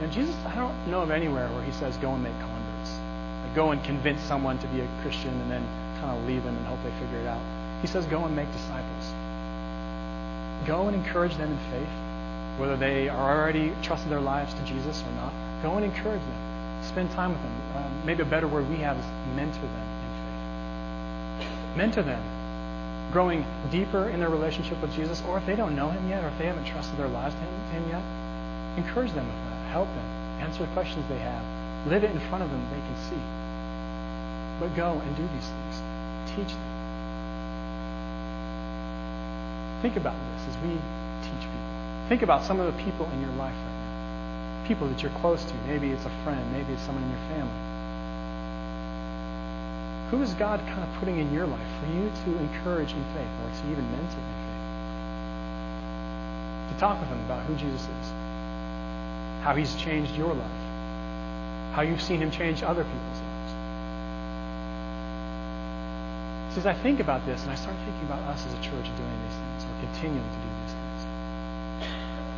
Know, 0.00 0.08
Jesus, 0.10 0.34
I 0.44 0.54
don't 0.56 0.74
know 0.88 1.02
of 1.02 1.10
anywhere 1.10 1.48
where 1.48 1.62
he 1.62 1.72
says, 1.72 1.96
go 1.98 2.12
and 2.12 2.22
make 2.22 2.38
converts. 2.40 2.90
Like, 3.44 3.54
go 3.54 3.70
and 3.70 3.82
convince 3.84 4.20
someone 4.22 4.58
to 4.58 4.66
be 4.68 4.80
a 4.80 4.88
Christian 5.02 5.30
and 5.30 5.50
then 5.50 5.64
kind 6.00 6.18
of 6.18 6.26
leave 6.26 6.42
them 6.42 6.56
and 6.56 6.66
hope 6.66 6.82
they 6.82 6.90
figure 6.98 7.18
it 7.18 7.26
out. 7.26 7.40
He 7.80 7.86
says, 7.86 8.04
go 8.06 8.24
and 8.24 8.34
make 8.34 8.50
disciples. 8.52 9.14
Go 10.66 10.88
and 10.88 10.96
encourage 10.96 11.36
them 11.36 11.52
in 11.52 11.58
faith, 11.70 12.58
whether 12.58 12.76
they 12.76 13.08
are 13.08 13.38
already 13.38 13.72
trusted 13.82 14.10
their 14.10 14.20
lives 14.20 14.52
to 14.54 14.64
Jesus 14.64 15.02
or 15.02 15.12
not. 15.12 15.32
Go 15.62 15.76
and 15.76 15.84
encourage 15.84 16.20
them. 16.20 16.82
Spend 16.82 17.10
time 17.12 17.30
with 17.30 17.42
them. 17.42 17.52
Um, 17.76 18.06
maybe 18.06 18.22
a 18.22 18.26
better 18.26 18.48
word 18.48 18.68
we 18.68 18.76
have 18.76 18.98
is 18.98 19.04
mentor 19.36 19.60
them 19.60 19.88
in 21.38 21.46
faith. 21.46 21.76
mentor 21.76 22.02
them, 22.02 22.22
growing 23.14 23.46
deeper 23.70 24.08
in 24.08 24.18
their 24.18 24.28
relationship 24.28 24.82
with 24.82 24.92
Jesus, 24.92 25.22
or 25.28 25.38
if 25.38 25.46
they 25.46 25.54
don't 25.54 25.76
know 25.76 25.88
Him 25.88 26.10
yet, 26.10 26.24
or 26.24 26.26
if 26.26 26.36
they 26.36 26.46
haven't 26.46 26.66
trusted 26.66 26.98
their 26.98 27.06
lives 27.06 27.32
to 27.32 27.40
Him 27.70 27.88
yet, 27.88 28.02
encourage 28.76 29.12
them 29.12 29.24
with 29.24 29.36
that. 29.46 29.70
Help 29.70 29.86
them. 29.86 30.04
Answer 30.42 30.66
the 30.66 30.72
questions 30.74 31.06
they 31.08 31.22
have. 31.22 31.44
Live 31.86 32.02
it 32.02 32.10
in 32.10 32.18
front 32.26 32.42
of 32.42 32.50
them 32.50 32.60
they 32.74 32.82
can 32.82 32.96
see. 33.06 33.22
But 34.58 34.74
go 34.74 34.98
and 34.98 35.16
do 35.16 35.22
these 35.22 35.46
things. 35.46 35.74
Teach 36.34 36.52
them. 36.58 36.66
Think 39.80 39.94
about 39.94 40.18
this 40.34 40.50
as 40.50 40.58
we 40.66 40.74
teach 41.22 41.46
people. 41.46 41.70
Think 42.08 42.22
about 42.22 42.42
some 42.42 42.58
of 42.58 42.66
the 42.66 42.82
people 42.82 43.08
in 43.14 43.20
your 43.20 43.34
life 43.38 43.54
right 43.54 43.78
now. 43.78 44.66
People 44.66 44.88
that 44.88 45.02
you're 45.02 45.14
close 45.22 45.44
to. 45.44 45.54
Maybe 45.68 45.90
it's 45.90 46.04
a 46.04 46.14
friend. 46.24 46.42
Maybe 46.50 46.72
it's 46.72 46.82
someone 46.82 47.04
in 47.04 47.10
your 47.10 47.24
family 47.30 47.74
who 50.14 50.22
is 50.22 50.32
God 50.34 50.60
kind 50.60 50.84
of 50.84 50.94
putting 51.00 51.18
in 51.18 51.32
your 51.32 51.44
life 51.44 51.66
for 51.80 51.86
you 51.90 52.06
to 52.06 52.38
encourage 52.38 52.92
in 52.92 53.02
faith 53.14 53.26
or 53.42 53.50
to 53.50 53.66
even 53.66 53.82
mentor 53.90 54.22
in 54.22 54.34
faith? 54.46 54.62
To 56.70 56.78
talk 56.78 57.00
with 57.00 57.08
him 57.08 57.18
about 57.24 57.42
who 57.46 57.56
Jesus 57.56 57.82
is, 57.82 58.06
how 59.42 59.56
he's 59.58 59.74
changed 59.74 60.14
your 60.14 60.32
life, 60.32 60.60
how 61.72 61.82
you've 61.82 62.00
seen 62.00 62.22
him 62.22 62.30
change 62.30 62.62
other 62.62 62.84
people's 62.84 63.18
lives. 63.26 63.50
So 66.54 66.60
as 66.60 66.66
I 66.66 66.74
think 66.74 67.00
about 67.00 67.26
this 67.26 67.42
and 67.42 67.50
I 67.50 67.56
start 67.56 67.74
thinking 67.84 68.04
about 68.06 68.22
us 68.30 68.46
as 68.46 68.54
a 68.54 68.62
church 68.62 68.86
doing 68.94 69.18
these 69.26 69.34
things 69.34 69.66
or 69.66 69.74
continuing 69.82 70.22
to 70.22 70.38
do 70.38 70.48
these 70.62 70.74
things, 70.78 71.10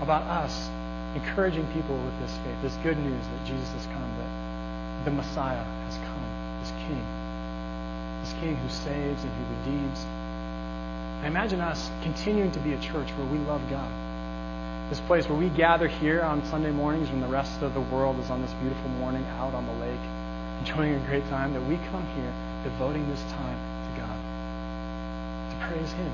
about 0.01 0.23
us 0.23 0.71
encouraging 1.15 1.67
people 1.75 1.97
with 1.99 2.19
this 2.21 2.33
faith, 2.39 2.57
this 2.63 2.77
good 2.83 2.97
news 2.97 3.21
that 3.21 3.45
Jesus 3.45 3.71
has 3.73 3.85
come, 3.93 4.09
that 4.17 5.05
the 5.05 5.11
Messiah 5.11 5.63
has 5.85 5.99
come, 5.99 6.25
this 6.65 6.73
King 6.89 7.05
this 8.27 8.41
King 8.41 8.57
who 8.57 8.69
saves 8.69 9.23
and 9.23 9.33
who 9.33 9.71
redeems. 9.71 10.05
I 11.23 11.27
imagine 11.27 11.61
us 11.61 11.91
continuing 12.03 12.51
to 12.53 12.61
be 12.61 12.73
a 12.73 12.81
church 12.81 13.11
where 13.13 13.27
we 13.27 13.39
love 13.39 13.63
God. 13.71 13.91
This 14.91 15.01
place 15.01 15.29
where 15.29 15.39
we 15.39 15.49
gather 15.49 15.87
here 15.87 16.23
on 16.23 16.45
Sunday 16.47 16.71
mornings 16.73 17.09
when 17.11 17.21
the 17.21 17.29
rest 17.29 17.63
of 17.63 17.75
the 17.75 17.81
world 17.81 18.19
is 18.19 18.31
on 18.31 18.43
this 18.43 18.53
beautiful 18.55 18.89
morning 18.91 19.25
out 19.39 19.55
on 19.55 19.67
the 19.67 19.73
lake, 19.75 20.01
enjoying 20.61 20.95
a 20.95 21.07
great 21.07 21.29
time, 21.29 21.53
that 21.55 21.63
we 21.67 21.77
come 21.91 22.05
here 22.15 22.33
devoting 22.65 23.09
this 23.11 23.23
time 23.23 23.59
to 23.87 24.01
God, 24.01 24.19
to 25.51 25.67
praise 25.67 25.93
Him, 25.93 26.13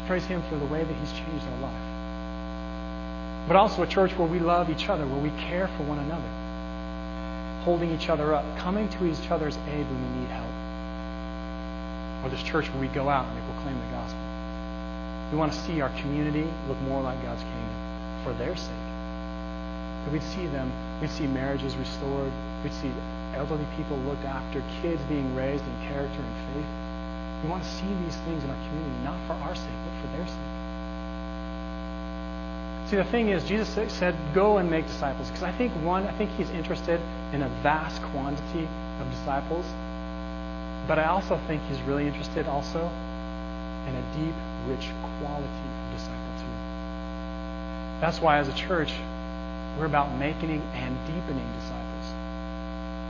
to 0.00 0.04
praise 0.06 0.24
Him 0.26 0.42
for 0.48 0.56
the 0.56 0.66
way 0.66 0.84
that 0.84 0.94
He's 0.94 1.12
changed 1.12 1.46
our 1.46 1.60
life. 1.62 3.48
But 3.48 3.56
also 3.56 3.82
a 3.82 3.86
church 3.88 4.16
where 4.16 4.28
we 4.28 4.38
love 4.38 4.70
each 4.70 4.88
other, 4.88 5.04
where 5.06 5.20
we 5.20 5.30
care 5.30 5.66
for 5.66 5.82
one 5.82 5.98
another, 5.98 6.30
holding 7.64 7.90
each 7.92 8.08
other 8.08 8.34
up, 8.34 8.44
coming 8.58 8.88
to 8.88 9.06
each 9.06 9.30
other's 9.30 9.56
aid 9.68 9.86
when 9.86 10.14
we 10.14 10.20
need 10.20 10.30
help. 10.30 10.61
Or 12.22 12.30
this 12.30 12.42
church 12.42 12.68
where 12.70 12.80
we 12.80 12.88
go 12.88 13.08
out 13.08 13.26
and 13.26 13.34
we 13.34 13.42
proclaim 13.52 13.74
the 13.74 13.90
gospel. 13.90 14.20
We 15.32 15.38
want 15.38 15.52
to 15.52 15.58
see 15.58 15.80
our 15.80 15.90
community 16.00 16.46
look 16.68 16.80
more 16.82 17.02
like 17.02 17.22
God's 17.22 17.42
kingdom 17.42 17.74
for 18.22 18.32
their 18.34 18.54
sake. 18.54 18.88
That 20.04 20.12
we'd 20.12 20.22
see 20.22 20.46
them, 20.46 20.70
we'd 21.00 21.10
see 21.10 21.26
marriages 21.26 21.76
restored, 21.76 22.32
we'd 22.62 22.72
see 22.74 22.92
elderly 23.34 23.66
people 23.76 23.96
looked 23.98 24.24
after, 24.24 24.62
kids 24.82 25.00
being 25.08 25.34
raised 25.34 25.64
in 25.64 25.88
character 25.88 26.20
and 26.20 26.54
faith. 26.54 26.70
We 27.42 27.50
want 27.50 27.62
to 27.64 27.68
see 27.68 27.88
these 28.04 28.16
things 28.22 28.44
in 28.44 28.50
our 28.50 28.68
community, 28.68 29.04
not 29.04 29.18
for 29.26 29.34
our 29.34 29.54
sake, 29.54 29.78
but 29.86 30.00
for 30.00 30.16
their 30.16 30.26
sake. 30.26 30.62
See, 32.90 32.96
the 32.96 33.04
thing 33.04 33.30
is, 33.30 33.42
Jesus 33.44 33.68
said, 33.68 34.14
go 34.34 34.58
and 34.58 34.70
make 34.70 34.86
disciples. 34.86 35.28
Because 35.28 35.42
I 35.42 35.52
think, 35.52 35.72
one, 35.82 36.06
I 36.06 36.12
think 36.12 36.30
he's 36.32 36.50
interested 36.50 37.00
in 37.32 37.42
a 37.42 37.48
vast 37.62 38.02
quantity 38.02 38.68
of 39.00 39.10
disciples. 39.10 39.64
But 40.86 40.98
I 40.98 41.04
also 41.04 41.38
think 41.46 41.62
he's 41.68 41.80
really 41.82 42.06
interested 42.06 42.46
also 42.46 42.90
in 43.86 43.94
a 43.94 44.02
deep, 44.16 44.34
rich 44.68 44.90
quality 45.18 45.46
of 45.46 45.92
disciple 45.94 46.32
too. 46.38 46.52
That's 48.00 48.20
why 48.20 48.38
as 48.38 48.48
a 48.48 48.52
church, 48.52 48.92
we're 49.78 49.86
about 49.86 50.12
making 50.18 50.60
and 50.74 50.96
deepening 51.06 51.46
disciples. 51.60 52.12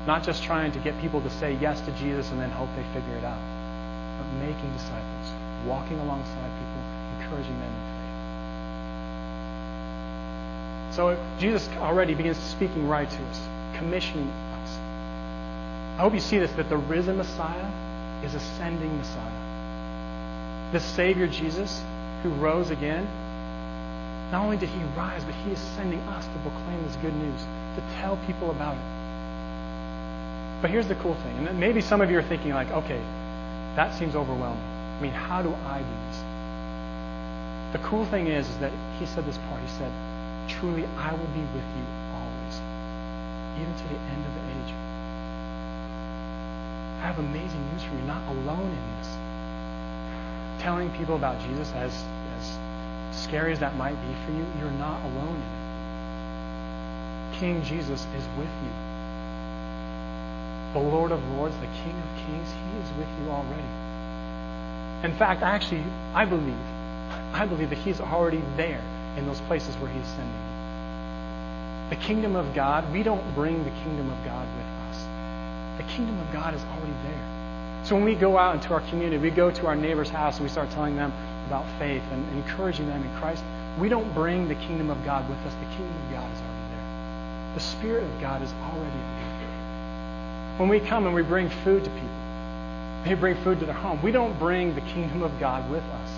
Not 0.07 0.23
just 0.23 0.43
trying 0.43 0.73
to 0.73 0.79
get 0.81 1.01
people 1.01 1.21
to 1.23 1.31
say 1.31 1.57
yes 1.61 1.81
to 1.83 1.93
Jesus 1.93 2.31
and 2.31 2.41
then 2.41 2.51
hope 2.51 2.69
they 2.77 2.85
figure 2.93 3.17
it 3.17 3.25
out. 3.25 3.41
But 4.19 4.27
making 4.39 4.73
disciples, 4.73 5.33
walking 5.67 5.99
alongside 5.99 6.51
people, 6.59 6.83
encouraging 7.21 7.59
them 7.59 7.73
in 7.73 7.83
faith. 10.91 10.97
So 10.97 11.17
Jesus 11.39 11.69
already 11.79 12.15
begins 12.15 12.37
speaking 12.37 12.87
right 12.87 13.09
to 13.09 13.23
us, 13.25 13.49
commissioning. 13.75 14.31
I 15.99 16.03
hope 16.03 16.15
you 16.15 16.21
see 16.21 16.39
this 16.39 16.53
that 16.53 16.69
the 16.69 16.77
risen 16.77 17.19
Messiah 17.19 17.71
is 18.25 18.35
ascending 18.35 18.97
Messiah. 18.97 20.73
The 20.73 20.81
Savior 20.81 21.27
Jesus, 21.27 21.83
who 22.23 22.31
rose 22.31 22.71
again, 22.71 23.07
not 24.33 24.45
only 24.45 24.57
did 24.57 24.71
he 24.71 24.83
rise, 24.97 25.23
but 25.25 25.35
he 25.35 25.51
is 25.51 25.59
sending 25.77 26.01
us 26.01 26.25
to 26.25 26.39
proclaim 26.41 26.83
this 26.85 26.97
good 26.97 27.15
news, 27.15 27.41
to 27.77 27.83
tell 27.97 28.17
people 28.27 28.51
about 28.51 28.77
it. 28.77 30.63
But 30.63 30.71
here's 30.71 30.89
the 30.89 30.95
cool 30.97 31.15
thing, 31.17 31.47
and 31.47 31.61
maybe 31.61 31.83
some 31.83 32.01
of 32.01 32.11
you 32.11 32.19
are 32.19 32.23
thinking, 32.23 32.55
like, 32.55 32.71
okay, 32.71 33.01
that 33.77 33.93
seems 33.95 34.17
overwhelming. 34.17 34.63
I 34.99 35.03
mean, 35.03 35.13
how 35.13 35.43
do 35.43 35.53
I 35.67 35.79
do 35.79 35.95
this? 36.09 36.23
The 37.73 37.89
cool 37.89 38.07
thing 38.07 38.29
is, 38.29 38.49
is 38.49 38.57
that 38.59 38.73
he 38.99 39.05
said 39.07 39.27
this 39.27 39.37
part. 39.49 39.61
He 39.61 39.69
said, 39.69 39.93
Truly, 40.49 40.85
I 40.97 41.13
will 41.13 41.33
be 41.37 41.41
with 41.41 41.69
you 41.77 41.85
always, 42.17 42.61
even 43.61 43.75
to 43.75 43.85
the 43.85 44.01
end 44.01 44.25
of 44.25 44.35
the 44.35 44.41
age. 44.41 44.92
I 47.03 47.07
have 47.07 47.19
amazing 47.19 47.61
news 47.73 47.83
for 47.83 47.91
you. 47.91 47.99
You're 47.99 48.07
not 48.07 48.29
alone 48.29 48.71
in 48.71 48.97
this. 48.99 50.63
Telling 50.63 50.89
people 50.93 51.17
about 51.17 51.41
Jesus, 51.41 51.73
as, 51.73 51.93
as 52.39 52.59
scary 53.11 53.53
as 53.53 53.59
that 53.59 53.75
might 53.75 54.01
be 54.07 54.15
for 54.25 54.31
you, 54.31 54.47
you're 54.61 54.71
not 54.79 55.03
alone 55.03 55.35
in 55.35 55.43
it. 55.43 57.41
King 57.41 57.63
Jesus 57.65 58.07
is 58.17 58.25
with 58.39 58.47
you. 58.63 58.71
The 60.75 60.79
Lord 60.79 61.11
of 61.11 61.21
Lords, 61.31 61.57
the 61.57 61.67
King 61.67 61.99
of 61.99 62.25
Kings, 62.25 62.49
He 62.55 62.79
is 62.79 62.89
with 62.97 63.09
you 63.21 63.31
already. 63.31 63.67
In 65.03 65.17
fact, 65.19 65.43
actually, 65.43 65.83
I 66.15 66.25
believe, 66.25 66.55
I 67.33 67.47
believe 67.47 67.71
that 67.71 67.79
He's 67.79 68.01
already 68.01 68.45
there 68.57 68.81
in 69.17 69.27
those 69.27 69.41
places 69.41 69.75
where 69.79 69.91
He's 69.91 70.07
sending. 70.07 71.91
The 71.91 71.97
kingdom 71.97 72.37
of 72.37 72.55
God, 72.55 72.93
we 72.93 73.03
don't 73.03 73.35
bring 73.35 73.65
the 73.65 73.71
kingdom 73.83 74.09
of 74.09 74.25
God 74.25 74.47
with 74.57 74.67
us. 74.67 74.72
The 75.79 75.85
kingdom 75.85 76.19
of 76.21 76.33
God 76.33 76.55
is 76.55 76.63
already 76.65 76.95
there. 77.05 77.85
So 77.85 77.97
when 77.97 78.05
we 78.05 78.15
go 78.15 78.39
out 78.39 78.55
into 78.55 78.73
our 78.73 78.81
community, 78.83 79.19
we 79.19 79.31
go 79.31 79.51
to 79.51 79.67
our 79.67 79.75
neighbor's 79.75 80.09
house 80.09 80.37
and 80.37 80.45
we 80.45 80.51
start 80.51 80.71
telling 80.71 80.97
them 80.97 81.13
about 81.47 81.67
faith 81.79 82.03
and 82.13 82.25
encouraging 82.37 82.87
them 82.87 83.03
in 83.03 83.17
Christ, 83.19 83.43
we 83.81 83.89
don't 83.89 84.13
bring 84.15 84.49
the 84.49 84.55
kingdom 84.55 84.91
of 84.91 85.05
God 85.05 85.29
with 85.29 85.39
us. 85.39 85.55
The 85.55 85.77
kingdom 85.77 85.97
of 85.97 86.13
God 86.13 86.33
is 86.33 86.41
already 86.41 86.75
there. 86.75 87.55
The 87.55 87.61
Spirit 87.61 88.05
of 88.05 88.21
God 88.21 88.43
is 88.43 88.53
already 88.53 88.91
there. 88.91 89.33
When 90.59 90.69
we 90.69 90.81
come 90.81 91.07
and 91.07 91.15
we 91.15 91.23
bring 91.23 91.49
food 91.49 91.85
to 91.85 91.91
people, 91.91 92.09
they 93.05 93.15
bring 93.15 93.37
food 93.43 93.59
to 93.61 93.67
their 93.67 93.75
home, 93.75 94.01
we 94.03 94.13
don't 94.13 94.39
bring 94.39 94.75
the 94.75 94.81
kingdom 94.83 95.23
of 95.23 95.39
God 95.41 95.69
with 95.71 95.83
us. 95.83 96.11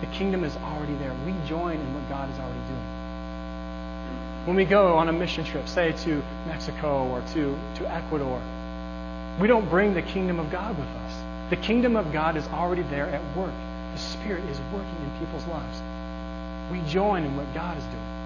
The 0.00 0.06
kingdom 0.08 0.44
is 0.44 0.54
already 0.56 0.94
there. 0.96 1.14
We 1.24 1.34
join 1.48 1.80
in 1.80 1.94
what 1.94 2.08
God 2.08 2.30
is 2.30 2.38
already 2.38 2.60
doing. 2.60 2.88
When 4.44 4.56
we 4.56 4.64
go 4.64 4.96
on 4.96 5.08
a 5.08 5.12
mission 5.12 5.44
trip, 5.44 5.68
say 5.68 5.92
to 5.92 6.22
Mexico 6.46 7.08
or 7.08 7.22
to, 7.32 7.58
to 7.76 7.92
Ecuador, 7.92 8.40
we 9.40 9.46
don't 9.46 9.68
bring 9.68 9.94
the 9.94 10.02
kingdom 10.02 10.40
of 10.40 10.50
God 10.50 10.76
with 10.76 10.88
us. 10.88 11.14
The 11.50 11.56
kingdom 11.56 11.96
of 11.96 12.12
God 12.12 12.36
is 12.36 12.46
already 12.48 12.82
there 12.82 13.06
at 13.06 13.36
work. 13.36 13.54
The 13.92 13.98
Spirit 13.98 14.44
is 14.44 14.60
working 14.72 14.96
in 15.02 15.18
people's 15.18 15.46
lives. 15.46 15.80
We 16.72 16.80
join 16.90 17.24
in 17.24 17.36
what 17.36 17.52
God 17.54 17.78
is 17.78 17.84
doing. 17.84 18.18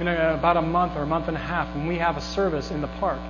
In 0.00 0.08
uh, 0.08 0.34
about 0.38 0.56
a 0.56 0.62
month 0.62 0.96
or 0.96 1.02
a 1.02 1.06
month 1.06 1.28
and 1.28 1.36
a 1.36 1.40
half, 1.40 1.74
when 1.74 1.86
we 1.86 1.98
have 1.98 2.16
a 2.16 2.20
service 2.20 2.70
in 2.70 2.80
the 2.80 2.88
park, 2.98 3.20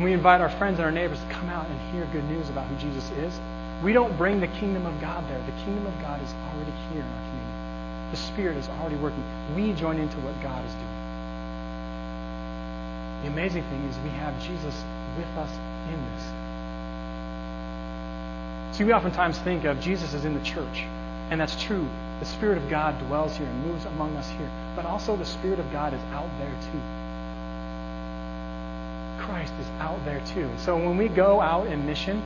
we 0.00 0.12
invite 0.12 0.40
our 0.40 0.50
friends 0.50 0.78
and 0.78 0.84
our 0.84 0.92
neighbors 0.92 1.18
to 1.18 1.26
come 1.30 1.48
out 1.48 1.66
and 1.66 1.80
hear 1.92 2.06
good 2.12 2.24
news 2.24 2.48
about 2.50 2.66
who 2.66 2.76
Jesus 2.76 3.10
is, 3.12 3.40
we 3.82 3.92
don't 3.92 4.16
bring 4.16 4.40
the 4.40 4.46
kingdom 4.46 4.86
of 4.86 5.00
God 5.00 5.28
there. 5.28 5.40
The 5.46 5.64
kingdom 5.64 5.86
of 5.86 6.00
God 6.00 6.22
is 6.22 6.32
already 6.34 6.72
here 6.92 7.02
in 7.02 7.08
our 7.08 7.22
community. 7.30 8.10
The 8.10 8.16
Spirit 8.16 8.56
is 8.56 8.68
already 8.68 8.96
working. 8.96 9.24
We 9.56 9.72
join 9.72 9.98
into 9.98 10.18
what 10.18 10.40
God 10.42 10.64
is 10.64 10.72
doing. 10.72 10.97
The 13.22 13.28
amazing 13.28 13.64
thing 13.64 13.84
is 13.84 13.98
we 13.98 14.10
have 14.10 14.40
Jesus 14.42 14.84
with 15.16 15.36
us 15.36 15.50
in 15.90 16.00
this. 16.14 16.24
See, 18.76 18.84
we 18.84 18.92
oftentimes 18.92 19.38
think 19.40 19.64
of 19.64 19.80
Jesus 19.80 20.14
as 20.14 20.24
in 20.24 20.34
the 20.34 20.44
church, 20.44 20.84
and 21.30 21.40
that's 21.40 21.60
true. 21.60 21.86
The 22.20 22.26
Spirit 22.26 22.58
of 22.58 22.68
God 22.68 22.98
dwells 23.06 23.36
here 23.36 23.46
and 23.46 23.66
moves 23.66 23.84
among 23.86 24.16
us 24.16 24.28
here. 24.30 24.50
But 24.76 24.84
also, 24.84 25.16
the 25.16 25.24
Spirit 25.24 25.58
of 25.58 25.70
God 25.72 25.94
is 25.94 26.00
out 26.12 26.30
there 26.38 26.54
too. 26.70 26.80
Christ 29.24 29.52
is 29.60 29.66
out 29.80 30.04
there 30.04 30.20
too. 30.26 30.48
So 30.58 30.76
when 30.76 30.96
we 30.96 31.08
go 31.08 31.40
out 31.40 31.66
in 31.66 31.86
mission, 31.86 32.22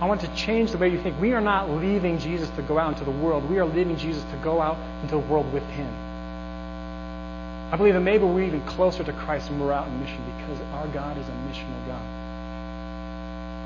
I 0.00 0.06
want 0.06 0.20
to 0.20 0.34
change 0.34 0.72
the 0.72 0.78
way 0.78 0.90
you 0.90 1.00
think. 1.00 1.18
We 1.20 1.32
are 1.32 1.40
not 1.40 1.70
leaving 1.70 2.18
Jesus 2.18 2.50
to 2.50 2.62
go 2.62 2.78
out 2.78 2.92
into 2.92 3.04
the 3.04 3.10
world. 3.10 3.48
We 3.48 3.58
are 3.58 3.64
leaving 3.64 3.96
Jesus 3.96 4.22
to 4.24 4.36
go 4.44 4.60
out 4.60 4.76
into 5.02 5.16
the 5.16 5.26
world 5.26 5.50
with 5.52 5.64
Him. 5.70 5.90
I 7.72 7.76
believe 7.76 7.94
that 7.94 8.00
maybe 8.00 8.24
we're 8.24 8.44
even 8.44 8.62
closer 8.62 9.02
to 9.02 9.12
Christ 9.12 9.50
when 9.50 9.58
we're 9.58 9.72
out 9.72 9.88
in 9.88 10.00
mission 10.00 10.22
because 10.38 10.60
our 10.74 10.86
God 10.88 11.18
is 11.18 11.26
a 11.26 11.32
missional 11.50 11.86
God. 11.86 12.02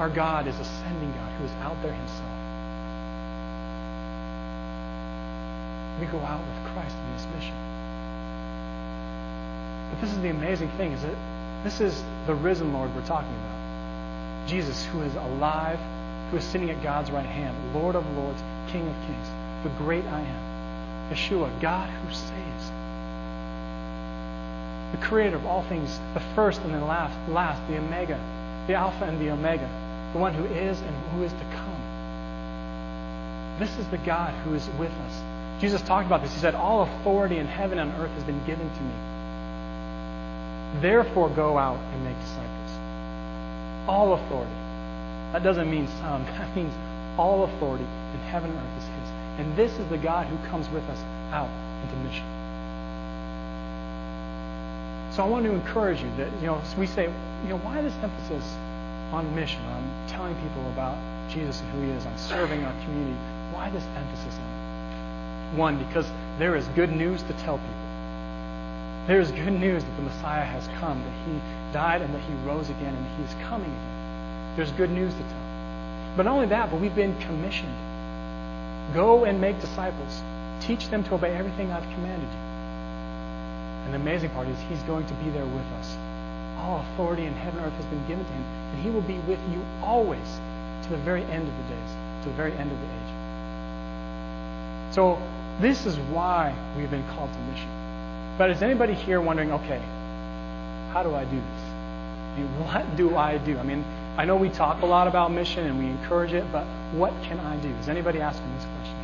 Our 0.00 0.08
God 0.08 0.46
is 0.46 0.58
a 0.58 0.64
sending 0.64 1.12
God 1.12 1.32
who 1.32 1.44
is 1.44 1.50
out 1.60 1.76
there 1.82 1.92
Himself. 1.92 2.30
We 6.00 6.06
go 6.06 6.18
out 6.24 6.40
with 6.40 6.72
Christ 6.72 6.96
in 6.96 7.12
this 7.12 7.26
mission. 7.36 7.54
But 9.90 10.00
this 10.00 10.10
is 10.12 10.22
the 10.22 10.30
amazing 10.30 10.70
thing, 10.78 10.92
is 10.92 11.02
that 11.02 11.14
this 11.62 11.82
is 11.82 12.02
the 12.26 12.34
risen 12.34 12.72
Lord 12.72 12.94
we're 12.94 13.04
talking 13.04 13.34
about. 13.34 14.48
Jesus, 14.48 14.86
who 14.86 15.02
is 15.02 15.14
alive, 15.14 15.78
who 16.30 16.38
is 16.38 16.44
sitting 16.44 16.70
at 16.70 16.82
God's 16.82 17.10
right 17.10 17.26
hand, 17.26 17.54
Lord 17.74 17.96
of 17.96 18.06
lords, 18.16 18.42
King 18.68 18.88
of 18.88 18.94
kings, 19.04 19.28
the 19.62 19.68
great 19.84 20.06
I 20.06 20.20
am. 20.20 21.12
Yeshua, 21.12 21.50
God 21.60 21.90
who 21.90 22.14
saves. 22.14 22.72
The 24.92 24.98
creator 24.98 25.36
of 25.36 25.46
all 25.46 25.62
things, 25.62 25.98
the 26.14 26.22
first 26.34 26.60
and 26.62 26.74
the 26.74 26.80
last, 26.84 27.16
last, 27.30 27.66
the 27.68 27.78
Omega, 27.78 28.18
the 28.66 28.74
Alpha 28.74 29.04
and 29.04 29.20
the 29.20 29.30
Omega, 29.30 29.68
the 30.12 30.18
one 30.18 30.34
who 30.34 30.44
is 30.46 30.80
and 30.80 30.96
who 31.12 31.22
is 31.22 31.32
to 31.32 31.44
come. 31.54 31.80
This 33.58 33.76
is 33.78 33.86
the 33.88 33.98
God 33.98 34.32
who 34.44 34.54
is 34.54 34.68
with 34.78 34.90
us. 34.90 35.22
Jesus 35.60 35.82
talked 35.82 36.06
about 36.06 36.22
this. 36.22 36.32
He 36.32 36.40
said, 36.40 36.54
All 36.54 36.82
authority 36.82 37.36
in 37.36 37.46
heaven 37.46 37.78
and 37.78 37.92
earth 38.00 38.10
has 38.12 38.24
been 38.24 38.42
given 38.46 38.68
to 38.68 38.80
me. 38.80 38.94
Therefore, 40.80 41.28
go 41.28 41.58
out 41.58 41.78
and 41.92 42.04
make 42.04 42.18
disciples. 42.18 42.70
All 43.86 44.14
authority. 44.14 44.54
That 45.32 45.42
doesn't 45.42 45.70
mean 45.70 45.88
some. 46.00 46.24
That 46.38 46.56
means 46.56 46.72
all 47.18 47.44
authority 47.44 47.84
in 47.84 48.20
heaven 48.20 48.50
and 48.50 48.58
earth 48.58 48.78
is 48.78 48.84
His. 48.84 49.10
And 49.38 49.56
this 49.56 49.72
is 49.78 49.86
the 49.88 49.98
God 49.98 50.26
who 50.26 50.38
comes 50.48 50.68
with 50.70 50.84
us 50.84 50.98
out 51.32 51.50
into 51.82 51.96
mission. 52.08 52.24
So 55.12 55.24
I 55.24 55.26
want 55.26 55.44
to 55.44 55.52
encourage 55.52 56.02
you 56.02 56.10
that, 56.18 56.32
you 56.40 56.46
know, 56.46 56.62
we 56.78 56.86
say, 56.86 57.04
you 57.42 57.48
know, 57.48 57.58
why 57.58 57.82
this 57.82 57.94
emphasis 58.02 58.56
on 59.10 59.34
mission, 59.34 59.60
on 59.66 59.82
telling 60.06 60.34
people 60.36 60.68
about 60.70 60.96
Jesus 61.28 61.60
and 61.60 61.70
who 61.72 61.82
He 61.82 61.90
is, 61.90 62.06
on 62.06 62.16
serving 62.16 62.62
our 62.62 62.72
community? 62.84 63.18
Why 63.52 63.70
this 63.70 63.84
emphasis 63.96 64.34
on 64.34 65.54
it? 65.54 65.58
One, 65.58 65.84
because 65.84 66.06
there 66.38 66.54
is 66.54 66.66
good 66.68 66.92
news 66.92 67.22
to 67.24 67.32
tell 67.42 67.58
people. 67.58 67.86
There 69.08 69.20
is 69.20 69.32
good 69.32 69.50
news 69.50 69.82
that 69.82 69.96
the 69.96 70.02
Messiah 70.02 70.44
has 70.44 70.68
come, 70.78 71.02
that 71.02 71.12
He 71.26 71.72
died 71.72 72.02
and 72.02 72.14
that 72.14 72.22
He 72.22 72.32
rose 72.46 72.70
again 72.70 72.94
and 72.94 73.06
He 73.18 73.24
is 73.24 73.34
coming 73.48 73.66
again. 73.66 74.54
There's 74.56 74.70
good 74.72 74.90
news 74.90 75.12
to 75.12 75.20
tell. 75.20 76.14
But 76.16 76.24
not 76.24 76.34
only 76.34 76.46
that, 76.46 76.70
but 76.70 76.80
we've 76.80 76.94
been 76.94 77.18
commissioned. 77.18 77.74
Go 78.94 79.24
and 79.24 79.40
make 79.40 79.60
disciples. 79.60 80.22
Teach 80.60 80.88
them 80.88 81.02
to 81.04 81.14
obey 81.14 81.34
everything 81.34 81.72
I've 81.72 81.82
commanded 81.94 82.28
you. 82.28 82.49
And 83.84 83.94
the 83.94 83.98
amazing 83.98 84.30
part 84.30 84.48
is 84.48 84.58
he's 84.68 84.82
going 84.82 85.06
to 85.06 85.14
be 85.14 85.30
there 85.30 85.46
with 85.46 85.66
us. 85.80 85.96
All 86.58 86.80
authority 86.92 87.24
in 87.24 87.32
heaven 87.34 87.58
and 87.58 87.68
earth 87.68 87.74
has 87.74 87.86
been 87.86 88.06
given 88.06 88.24
to 88.24 88.32
him, 88.32 88.44
and 88.72 88.82
he 88.82 88.90
will 88.90 89.02
be 89.02 89.18
with 89.20 89.40
you 89.50 89.64
always 89.82 90.40
to 90.84 90.90
the 90.90 90.98
very 90.98 91.24
end 91.24 91.48
of 91.48 91.56
the 91.56 91.74
days, 91.74 91.90
to 92.22 92.28
the 92.28 92.34
very 92.34 92.52
end 92.52 92.70
of 92.70 92.78
the 92.78 92.86
age. 92.86 93.12
So 94.94 95.20
this 95.60 95.86
is 95.86 95.96
why 96.12 96.54
we've 96.76 96.90
been 96.90 97.06
called 97.08 97.32
to 97.32 97.38
mission. 97.52 97.68
But 98.38 98.50
is 98.50 98.62
anybody 98.62 98.94
here 98.94 99.20
wondering, 99.20 99.52
okay, 99.52 99.82
how 100.92 101.02
do 101.02 101.14
I 101.14 101.24
do 101.24 101.36
this? 101.36 101.62
I 102.34 102.40
mean, 102.40 102.46
what 102.64 102.96
do 102.96 103.16
I 103.16 103.38
do? 103.38 103.58
I 103.58 103.62
mean, 103.62 103.84
I 104.16 104.24
know 104.24 104.36
we 104.36 104.50
talk 104.50 104.82
a 104.82 104.86
lot 104.86 105.06
about 105.08 105.30
mission 105.32 105.66
and 105.66 105.78
we 105.78 105.86
encourage 105.86 106.32
it, 106.32 106.44
but 106.52 106.64
what 106.92 107.12
can 107.22 107.38
I 107.40 107.56
do? 107.56 107.68
Is 107.80 107.88
anybody 107.88 108.20
asking 108.20 108.52
this 108.54 108.64
question? 108.64 108.96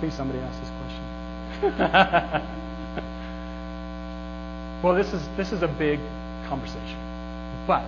Please, 0.00 0.14
somebody 0.14 0.40
ask 0.40 0.58
this 0.60 0.70
question. 1.60 2.58
well, 4.82 4.94
this 4.94 5.12
is 5.12 5.26
this 5.36 5.52
is 5.52 5.62
a 5.62 5.68
big 5.68 6.00
conversation, 6.48 6.98
but 7.66 7.84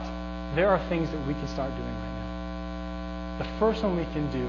there 0.54 0.68
are 0.68 0.78
things 0.88 1.11
that 1.11 1.26
we 1.26 1.35
can 1.35 1.48
start 1.48 1.70
doing 1.70 1.88
right 1.88 3.38
now. 3.38 3.38
The 3.38 3.59
first 3.59 3.83
one 3.83 3.96
we 3.96 4.04
can 4.12 4.30
do 4.30 4.46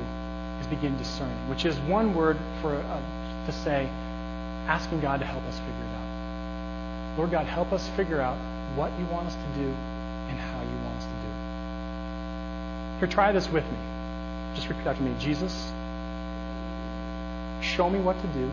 is 0.61 0.67
begin 0.67 0.95
discerning, 0.97 1.49
which 1.49 1.65
is 1.65 1.77
one 1.79 2.13
word 2.13 2.37
for 2.61 2.75
uh, 2.75 3.01
to 3.47 3.51
say, 3.51 3.89
asking 4.67 5.01
God 5.01 5.19
to 5.21 5.25
help 5.25 5.43
us 5.45 5.57
figure 5.57 5.73
it 5.73 5.95
out. 5.95 7.17
Lord 7.17 7.31
God, 7.31 7.47
help 7.47 7.71
us 7.73 7.87
figure 7.89 8.21
out 8.21 8.37
what 8.75 8.91
you 8.99 9.05
want 9.07 9.25
us 9.27 9.33
to 9.33 9.59
do 9.59 9.67
and 9.67 10.37
how 10.37 10.61
you 10.61 10.77
want 10.85 10.97
us 10.97 11.05
to 11.05 11.09
do 11.09 11.27
it. 11.27 12.99
Here, 12.99 13.07
try 13.07 13.31
this 13.31 13.49
with 13.49 13.63
me. 13.63 13.77
Just 14.53 14.69
repeat 14.69 14.85
after 14.85 15.01
me. 15.01 15.15
Jesus, 15.19 15.71
show 17.61 17.89
me 17.89 17.99
what 17.99 18.19
to 18.21 18.27
do. 18.27 18.51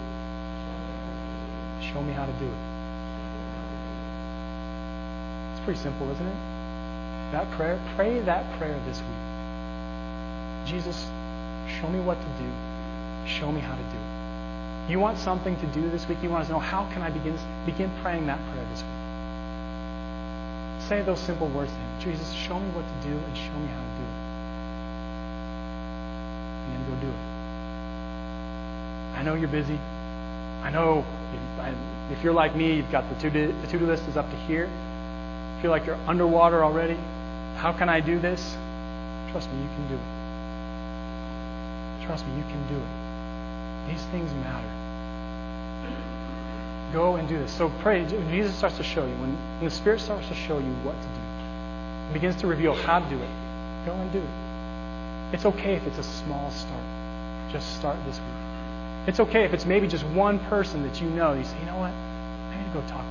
Show 1.92 2.02
me 2.02 2.12
how 2.12 2.24
to 2.24 2.32
do 2.32 2.46
it. 2.46 2.71
Pretty 5.64 5.80
simple, 5.80 6.10
isn't 6.10 6.26
it? 6.26 6.36
That 7.32 7.50
prayer, 7.52 7.80
pray 7.96 8.20
that 8.20 8.58
prayer 8.58 8.78
this 8.86 8.98
week. 8.98 10.66
Jesus, 10.66 11.06
show 11.80 11.88
me 11.88 12.00
what 12.00 12.20
to 12.20 12.26
do. 12.42 12.50
Show 13.26 13.50
me 13.52 13.60
how 13.60 13.74
to 13.74 13.82
do 13.82 13.96
it. 13.96 14.90
You 14.90 14.98
want 14.98 15.18
something 15.18 15.56
to 15.56 15.66
do 15.66 15.88
this 15.90 16.08
week? 16.08 16.18
You 16.22 16.30
want 16.30 16.46
to 16.46 16.52
know 16.52 16.58
how 16.58 16.84
can 16.92 17.02
I 17.02 17.10
begin 17.10 17.38
begin 17.64 17.90
praying 18.02 18.26
that 18.26 18.38
prayer 18.50 18.66
this 18.70 18.82
week? 18.82 18.90
Say 20.88 21.02
those 21.02 21.20
simple 21.20 21.48
words 21.48 21.70
to 21.70 21.78
him. 21.78 22.00
Jesus, 22.00 22.32
show 22.32 22.58
me 22.58 22.68
what 22.70 22.84
to 22.84 23.08
do 23.08 23.16
and 23.16 23.36
show 23.36 23.52
me 23.52 23.68
how 23.68 23.80
to 23.80 23.94
do 23.96 24.02
it. 24.02 24.16
And 26.66 26.74
then 26.74 26.84
go 26.90 26.96
do 27.00 27.08
it. 27.08 27.22
I 29.18 29.22
know 29.22 29.34
you're 29.34 29.48
busy. 29.48 29.78
I 30.62 30.70
know 30.70 31.04
if, 31.60 32.18
if 32.18 32.24
you're 32.24 32.32
like 32.32 32.56
me, 32.56 32.74
you've 32.74 32.90
got 32.90 33.08
the 33.08 33.14
to-do, 33.16 33.54
the 33.62 33.68
to-do 33.68 33.86
list 33.86 34.08
is 34.08 34.16
up 34.16 34.28
to 34.30 34.36
here. 34.36 34.68
Feel 35.62 35.70
like 35.70 35.86
you're 35.86 35.98
underwater 36.08 36.64
already. 36.64 36.98
How 37.56 37.72
can 37.72 37.88
I 37.88 38.00
do 38.00 38.18
this? 38.18 38.56
Trust 39.30 39.48
me, 39.52 39.62
you 39.62 39.68
can 39.68 39.88
do 39.88 39.94
it. 39.94 40.02
Trust 42.04 42.26
me, 42.26 42.36
you 42.36 42.42
can 42.42 42.66
do 42.66 42.74
it. 42.74 43.92
These 43.92 44.02
things 44.06 44.32
matter. 44.42 44.66
Go 46.92 47.14
and 47.14 47.28
do 47.28 47.38
this. 47.38 47.52
So 47.56 47.70
pray. 47.80 48.04
Jesus 48.06 48.56
starts 48.56 48.76
to 48.78 48.82
show 48.82 49.06
you. 49.06 49.14
When, 49.14 49.36
when 49.36 49.64
the 49.64 49.70
Spirit 49.70 50.00
starts 50.00 50.26
to 50.26 50.34
show 50.34 50.58
you 50.58 50.72
what 50.82 51.00
to 51.00 51.06
do, 51.06 51.20
it 52.10 52.12
begins 52.12 52.34
to 52.40 52.48
reveal 52.48 52.74
how 52.74 52.98
to 52.98 53.08
do 53.08 53.16
it. 53.16 53.30
Go 53.86 53.92
and 53.92 54.12
do 54.12 54.18
it. 54.18 55.34
It's 55.34 55.46
okay 55.46 55.74
if 55.74 55.86
it's 55.86 55.98
a 55.98 56.02
small 56.02 56.50
start. 56.50 56.82
Just 57.52 57.76
start 57.76 57.96
this 58.04 58.18
week. 58.18 59.06
It's 59.06 59.20
okay 59.20 59.44
if 59.44 59.54
it's 59.54 59.64
maybe 59.64 59.86
just 59.86 60.04
one 60.06 60.40
person 60.40 60.82
that 60.82 61.00
you 61.00 61.08
know. 61.08 61.34
You 61.34 61.44
say, 61.44 61.56
you 61.60 61.66
know 61.66 61.78
what? 61.78 61.92
I 61.92 62.56
need 62.58 62.72
to 62.72 62.80
go 62.80 62.86
talk 62.88 63.04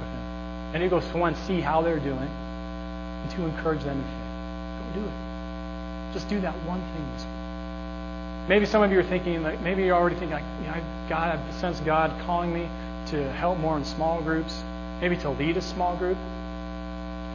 I 0.73 0.77
to 0.77 0.88
go, 0.88 1.01
one, 1.01 1.36
see 1.36 1.60
how 1.60 1.81
they're 1.81 1.99
doing, 1.99 2.17
and 2.17 3.31
to 3.31 3.43
encourage 3.43 3.84
them 3.84 3.97
in 3.97 4.03
faith. 4.03 4.95
Go 4.95 5.01
do 5.01 5.05
it. 5.05 6.13
Just 6.13 6.29
do 6.29 6.39
that 6.41 6.53
one 6.65 6.79
thing 6.79 7.05
this 7.13 7.23
week. 7.23 8.49
Maybe 8.49 8.65
some 8.65 8.81
of 8.81 8.91
you 8.91 8.99
are 8.99 9.03
thinking, 9.03 9.43
like, 9.43 9.62
maybe 9.62 9.84
you're 9.84 9.95
already 9.95 10.15
thinking, 10.15 10.34
like, 10.34 10.45
you 10.62 10.67
know, 10.67 10.81
God, 11.10 11.38
I 11.38 11.51
sense 11.51 11.79
God 11.81 12.12
calling 12.25 12.53
me 12.53 12.69
to 13.07 13.31
help 13.34 13.60
more 13.60 13.77
in 13.77 13.86
small 13.86 14.21
groups, 14.21 14.63
maybe 15.01 15.17
to 15.17 15.29
lead 15.29 15.57
a 15.57 15.62
small 15.62 15.95
group. 15.97 16.17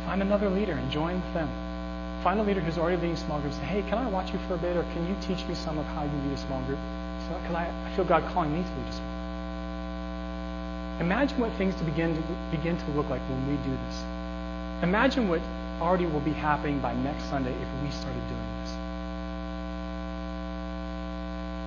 Find 0.06 0.22
another 0.22 0.48
leader 0.48 0.72
and 0.72 0.90
join 0.90 1.14
with 1.14 1.34
them. 1.34 1.48
Find 2.22 2.40
a 2.40 2.42
leader 2.42 2.60
who's 2.60 2.78
already 2.78 2.96
leading 2.96 3.16
small 3.16 3.40
groups. 3.40 3.56
Say, 3.56 3.64
hey, 3.64 3.82
can 3.82 3.98
I 3.98 4.08
watch 4.08 4.32
you 4.32 4.38
for 4.48 4.54
a 4.54 4.58
bit, 4.58 4.76
or 4.76 4.82
can 4.94 5.06
you 5.06 5.14
teach 5.20 5.46
me 5.46 5.54
some 5.54 5.78
of 5.78 5.84
how 5.86 6.04
you 6.04 6.10
lead 6.24 6.32
a 6.32 6.38
small 6.38 6.62
group? 6.62 6.78
Because 7.28 7.54
I, 7.54 7.68
I 7.84 7.90
feel 7.94 8.04
God 8.04 8.24
calling 8.32 8.52
me 8.52 8.62
to 8.62 8.68
lead 8.68 8.88
a 8.88 8.92
small 8.92 9.08
group. 9.08 9.15
Imagine 11.00 11.38
what 11.40 11.52
things 11.52 11.74
to 11.76 11.84
begin 11.84 12.16
to 12.16 12.22
begin 12.50 12.76
to 12.78 12.90
look 12.92 13.08
like 13.10 13.20
when 13.28 13.46
we 13.46 13.56
do 13.68 13.70
this. 13.70 14.04
Imagine 14.82 15.28
what 15.28 15.42
already 15.80 16.06
will 16.06 16.24
be 16.24 16.32
happening 16.32 16.78
by 16.80 16.94
next 16.94 17.24
Sunday 17.28 17.52
if 17.52 17.68
we 17.82 17.90
started 17.90 18.22
doing 18.32 18.48
this. 18.64 18.72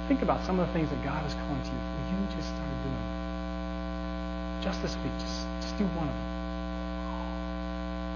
Think 0.08 0.24
about 0.24 0.44
some 0.46 0.60
of 0.60 0.66
the 0.66 0.74
things 0.74 0.90
that 0.90 1.04
God 1.04 1.24
is 1.28 1.34
calling 1.36 1.62
to 1.62 1.70
you. 1.70 1.78
Will 1.78 2.10
you 2.10 2.26
just 2.36 2.50
start 2.50 2.74
doing? 2.82 3.06
Just 4.66 4.82
this 4.82 4.98
week, 5.06 5.14
just, 5.20 5.46
just 5.62 5.78
do 5.78 5.86
one 5.94 6.10
of 6.10 6.16
them. 6.18 6.30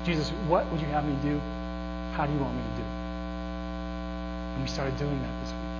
Jesus, 0.05 0.31
what 0.49 0.65
would 0.71 0.81
you 0.81 0.87
have 0.87 1.05
me 1.05 1.15
do? 1.21 1.39
How 2.17 2.25
do 2.25 2.33
you 2.33 2.39
want 2.39 2.55
me 2.55 2.63
to 2.63 2.75
do 2.75 2.81
it? 2.81 2.93
And 4.57 4.63
we 4.63 4.67
started 4.67 4.97
doing 4.97 5.21
that 5.21 5.33
this 5.45 5.53
week. 5.53 5.73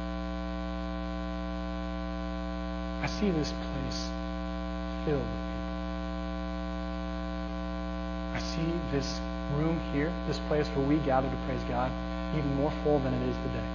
I 3.01 3.07
see 3.07 3.31
this 3.31 3.51
place 3.51 4.09
filled 5.05 5.19
with. 5.19 5.53
I 8.33 8.39
see 8.39 8.71
this 8.91 9.19
room 9.57 9.79
here, 9.93 10.11
this 10.27 10.39
place 10.47 10.67
where 10.69 10.85
we 10.85 10.97
gather 10.97 11.29
to 11.29 11.37
praise 11.45 11.61
God, 11.69 11.91
even 12.35 12.55
more 12.55 12.71
full 12.83 12.99
than 12.99 13.13
it 13.13 13.29
is 13.29 13.35
today. 13.37 13.67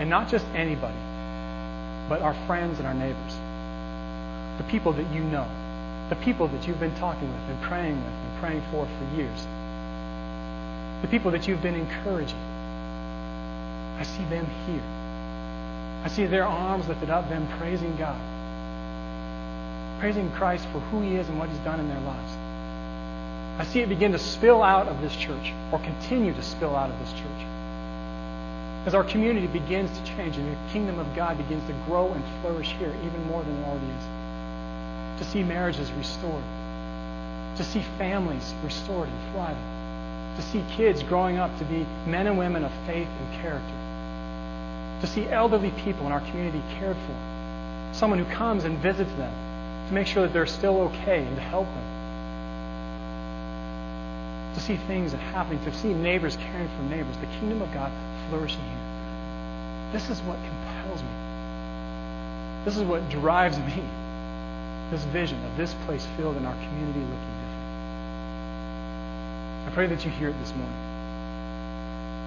And 0.00 0.10
not 0.10 0.28
just 0.28 0.44
anybody, 0.54 0.98
but 2.08 2.20
our 2.22 2.34
friends 2.46 2.78
and 2.78 2.86
our 2.88 2.94
neighbors. 2.94 3.36
The 4.58 4.64
people 4.64 4.92
that 4.92 5.12
you 5.12 5.22
know. 5.22 5.46
The 6.10 6.16
people 6.16 6.48
that 6.48 6.66
you've 6.66 6.80
been 6.80 6.94
talking 6.96 7.28
with 7.32 7.48
and 7.48 7.62
praying 7.62 7.96
with 7.96 8.12
and 8.12 8.38
praying 8.40 8.62
for 8.70 8.86
for 8.86 9.16
years. 9.16 9.46
The 11.02 11.08
people 11.08 11.30
that 11.30 11.48
you've 11.48 11.62
been 11.62 11.76
encouraging. 11.76 12.38
I 13.98 14.02
see 14.02 14.24
them 14.24 14.46
here. 14.66 14.82
I 16.04 16.08
see 16.08 16.26
their 16.26 16.44
arms 16.44 16.88
lifted 16.88 17.10
up, 17.10 17.28
them 17.28 17.48
praising 17.58 17.96
God. 17.96 18.20
Praising 20.00 20.30
Christ 20.32 20.66
for 20.72 20.80
who 20.80 21.00
He 21.02 21.16
is 21.16 21.28
and 21.28 21.38
what 21.38 21.48
He's 21.48 21.58
done 21.58 21.80
in 21.80 21.88
their 21.88 22.00
lives. 22.00 22.32
I 23.56 23.64
see 23.64 23.80
it 23.80 23.88
begin 23.88 24.12
to 24.12 24.18
spill 24.18 24.62
out 24.62 24.88
of 24.88 25.00
this 25.00 25.14
church, 25.14 25.52
or 25.70 25.78
continue 25.78 26.34
to 26.34 26.42
spill 26.42 26.74
out 26.74 26.90
of 26.90 26.98
this 26.98 27.12
church. 27.12 27.46
As 28.84 28.94
our 28.94 29.04
community 29.04 29.46
begins 29.46 29.96
to 29.96 30.04
change 30.04 30.36
and 30.36 30.52
the 30.52 30.72
kingdom 30.72 30.98
of 30.98 31.14
God 31.14 31.38
begins 31.38 31.66
to 31.68 31.72
grow 31.86 32.12
and 32.12 32.22
flourish 32.42 32.72
here 32.72 32.92
even 33.04 33.26
more 33.28 33.42
than 33.42 33.56
it 33.56 33.66
already 33.66 33.86
is. 33.86 35.20
To 35.20 35.24
see 35.30 35.42
marriages 35.42 35.90
restored. 35.92 36.42
To 37.56 37.64
see 37.64 37.80
families 37.96 38.52
restored 38.62 39.08
and 39.08 39.32
thriving. 39.32 39.62
To 40.36 40.42
see 40.42 40.64
kids 40.76 41.02
growing 41.04 41.38
up 41.38 41.56
to 41.58 41.64
be 41.64 41.86
men 42.06 42.26
and 42.26 42.36
women 42.36 42.64
of 42.64 42.72
faith 42.86 43.08
and 43.08 43.40
character. 43.40 43.74
To 45.00 45.06
see 45.06 45.28
elderly 45.28 45.70
people 45.70 46.04
in 46.06 46.12
our 46.12 46.20
community 46.20 46.60
cared 46.78 46.96
for. 46.96 47.94
Someone 47.94 48.18
who 48.18 48.30
comes 48.34 48.64
and 48.64 48.78
visits 48.78 49.12
them 49.12 49.32
to 49.88 49.94
make 49.94 50.06
sure 50.06 50.22
that 50.22 50.32
they're 50.32 50.46
still 50.46 50.80
okay 50.82 51.24
and 51.24 51.36
to 51.36 51.42
help 51.42 51.66
them. 51.66 51.84
To 54.54 54.60
see 54.60 54.76
things 54.76 55.12
happening, 55.12 55.62
to 55.64 55.72
see 55.74 55.92
neighbors 55.92 56.36
caring 56.36 56.68
for 56.68 56.82
neighbors, 56.84 57.16
the 57.18 57.26
kingdom 57.38 57.60
of 57.60 57.72
God 57.72 57.90
flourishing 58.28 58.62
here. 58.62 58.78
This 59.92 60.10
is 60.10 60.20
what 60.22 60.38
compels 60.38 61.02
me. 61.02 61.08
This 62.64 62.76
is 62.76 62.82
what 62.82 63.08
drives 63.10 63.58
me. 63.58 63.82
This 64.90 65.04
vision 65.04 65.44
of 65.44 65.56
this 65.56 65.74
place 65.86 66.06
filled 66.16 66.36
and 66.36 66.46
our 66.46 66.54
community 66.54 67.00
looking 67.00 67.16
different. 67.16 67.64
I 69.66 69.70
pray 69.72 69.86
that 69.88 70.04
you 70.04 70.10
hear 70.10 70.28
it 70.28 70.38
this 70.40 70.54
morning. 70.54 70.76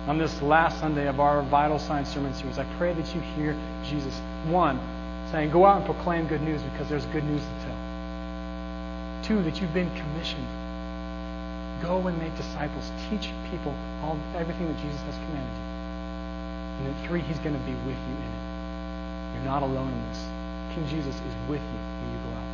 On 0.08 0.18
this 0.18 0.42
last 0.42 0.80
Sunday 0.80 1.08
of 1.08 1.20
our 1.20 1.42
Vital 1.44 1.78
Signs 1.80 2.08
Sermon 2.08 2.34
Series, 2.34 2.58
I 2.58 2.66
pray 2.78 2.94
that 2.94 3.14
you 3.14 3.22
hear 3.22 3.56
Jesus, 3.84 4.18
one, 4.48 4.80
saying, 5.32 5.52
Go 5.52 5.66
out 5.66 5.78
and 5.78 5.86
proclaim 5.86 6.28
good 6.28 6.42
news 6.42 6.62
because 6.62 6.90
there's 6.90 7.06
good 7.08 7.24
news 7.24 7.42
to 7.42 7.66
tell. 7.66 7.78
Two, 9.24 9.44
that 9.44 9.60
you've 9.60 9.74
been 9.74 9.92
commissioned. 9.96 10.48
Go 11.82 12.08
and 12.08 12.18
make 12.18 12.36
disciples. 12.36 12.92
Teach 13.10 13.30
people 13.52 13.74
all 14.04 14.18
everything 14.36 14.68
that 14.68 14.80
Jesus 14.82 15.02
has 15.02 15.16
commanded 15.16 15.54
you. 15.58 15.68
And 16.78 16.88
then 16.88 17.08
three, 17.08 17.22
he's 17.22 17.40
going 17.40 17.56
to 17.56 17.66
be 17.66 17.74
with 17.86 17.98
you 17.98 18.16
in 18.16 18.32
it. 18.32 18.44
You're 19.36 19.46
not 19.46 19.64
alone 19.64 19.92
in 19.92 20.04
this. 20.10 20.26
King 20.74 20.88
Jesus 20.88 21.16
is 21.16 21.36
with 21.50 21.62
you 21.62 21.80
when 22.02 22.12
you 22.12 22.20
go 22.24 22.38
out. 22.38 22.47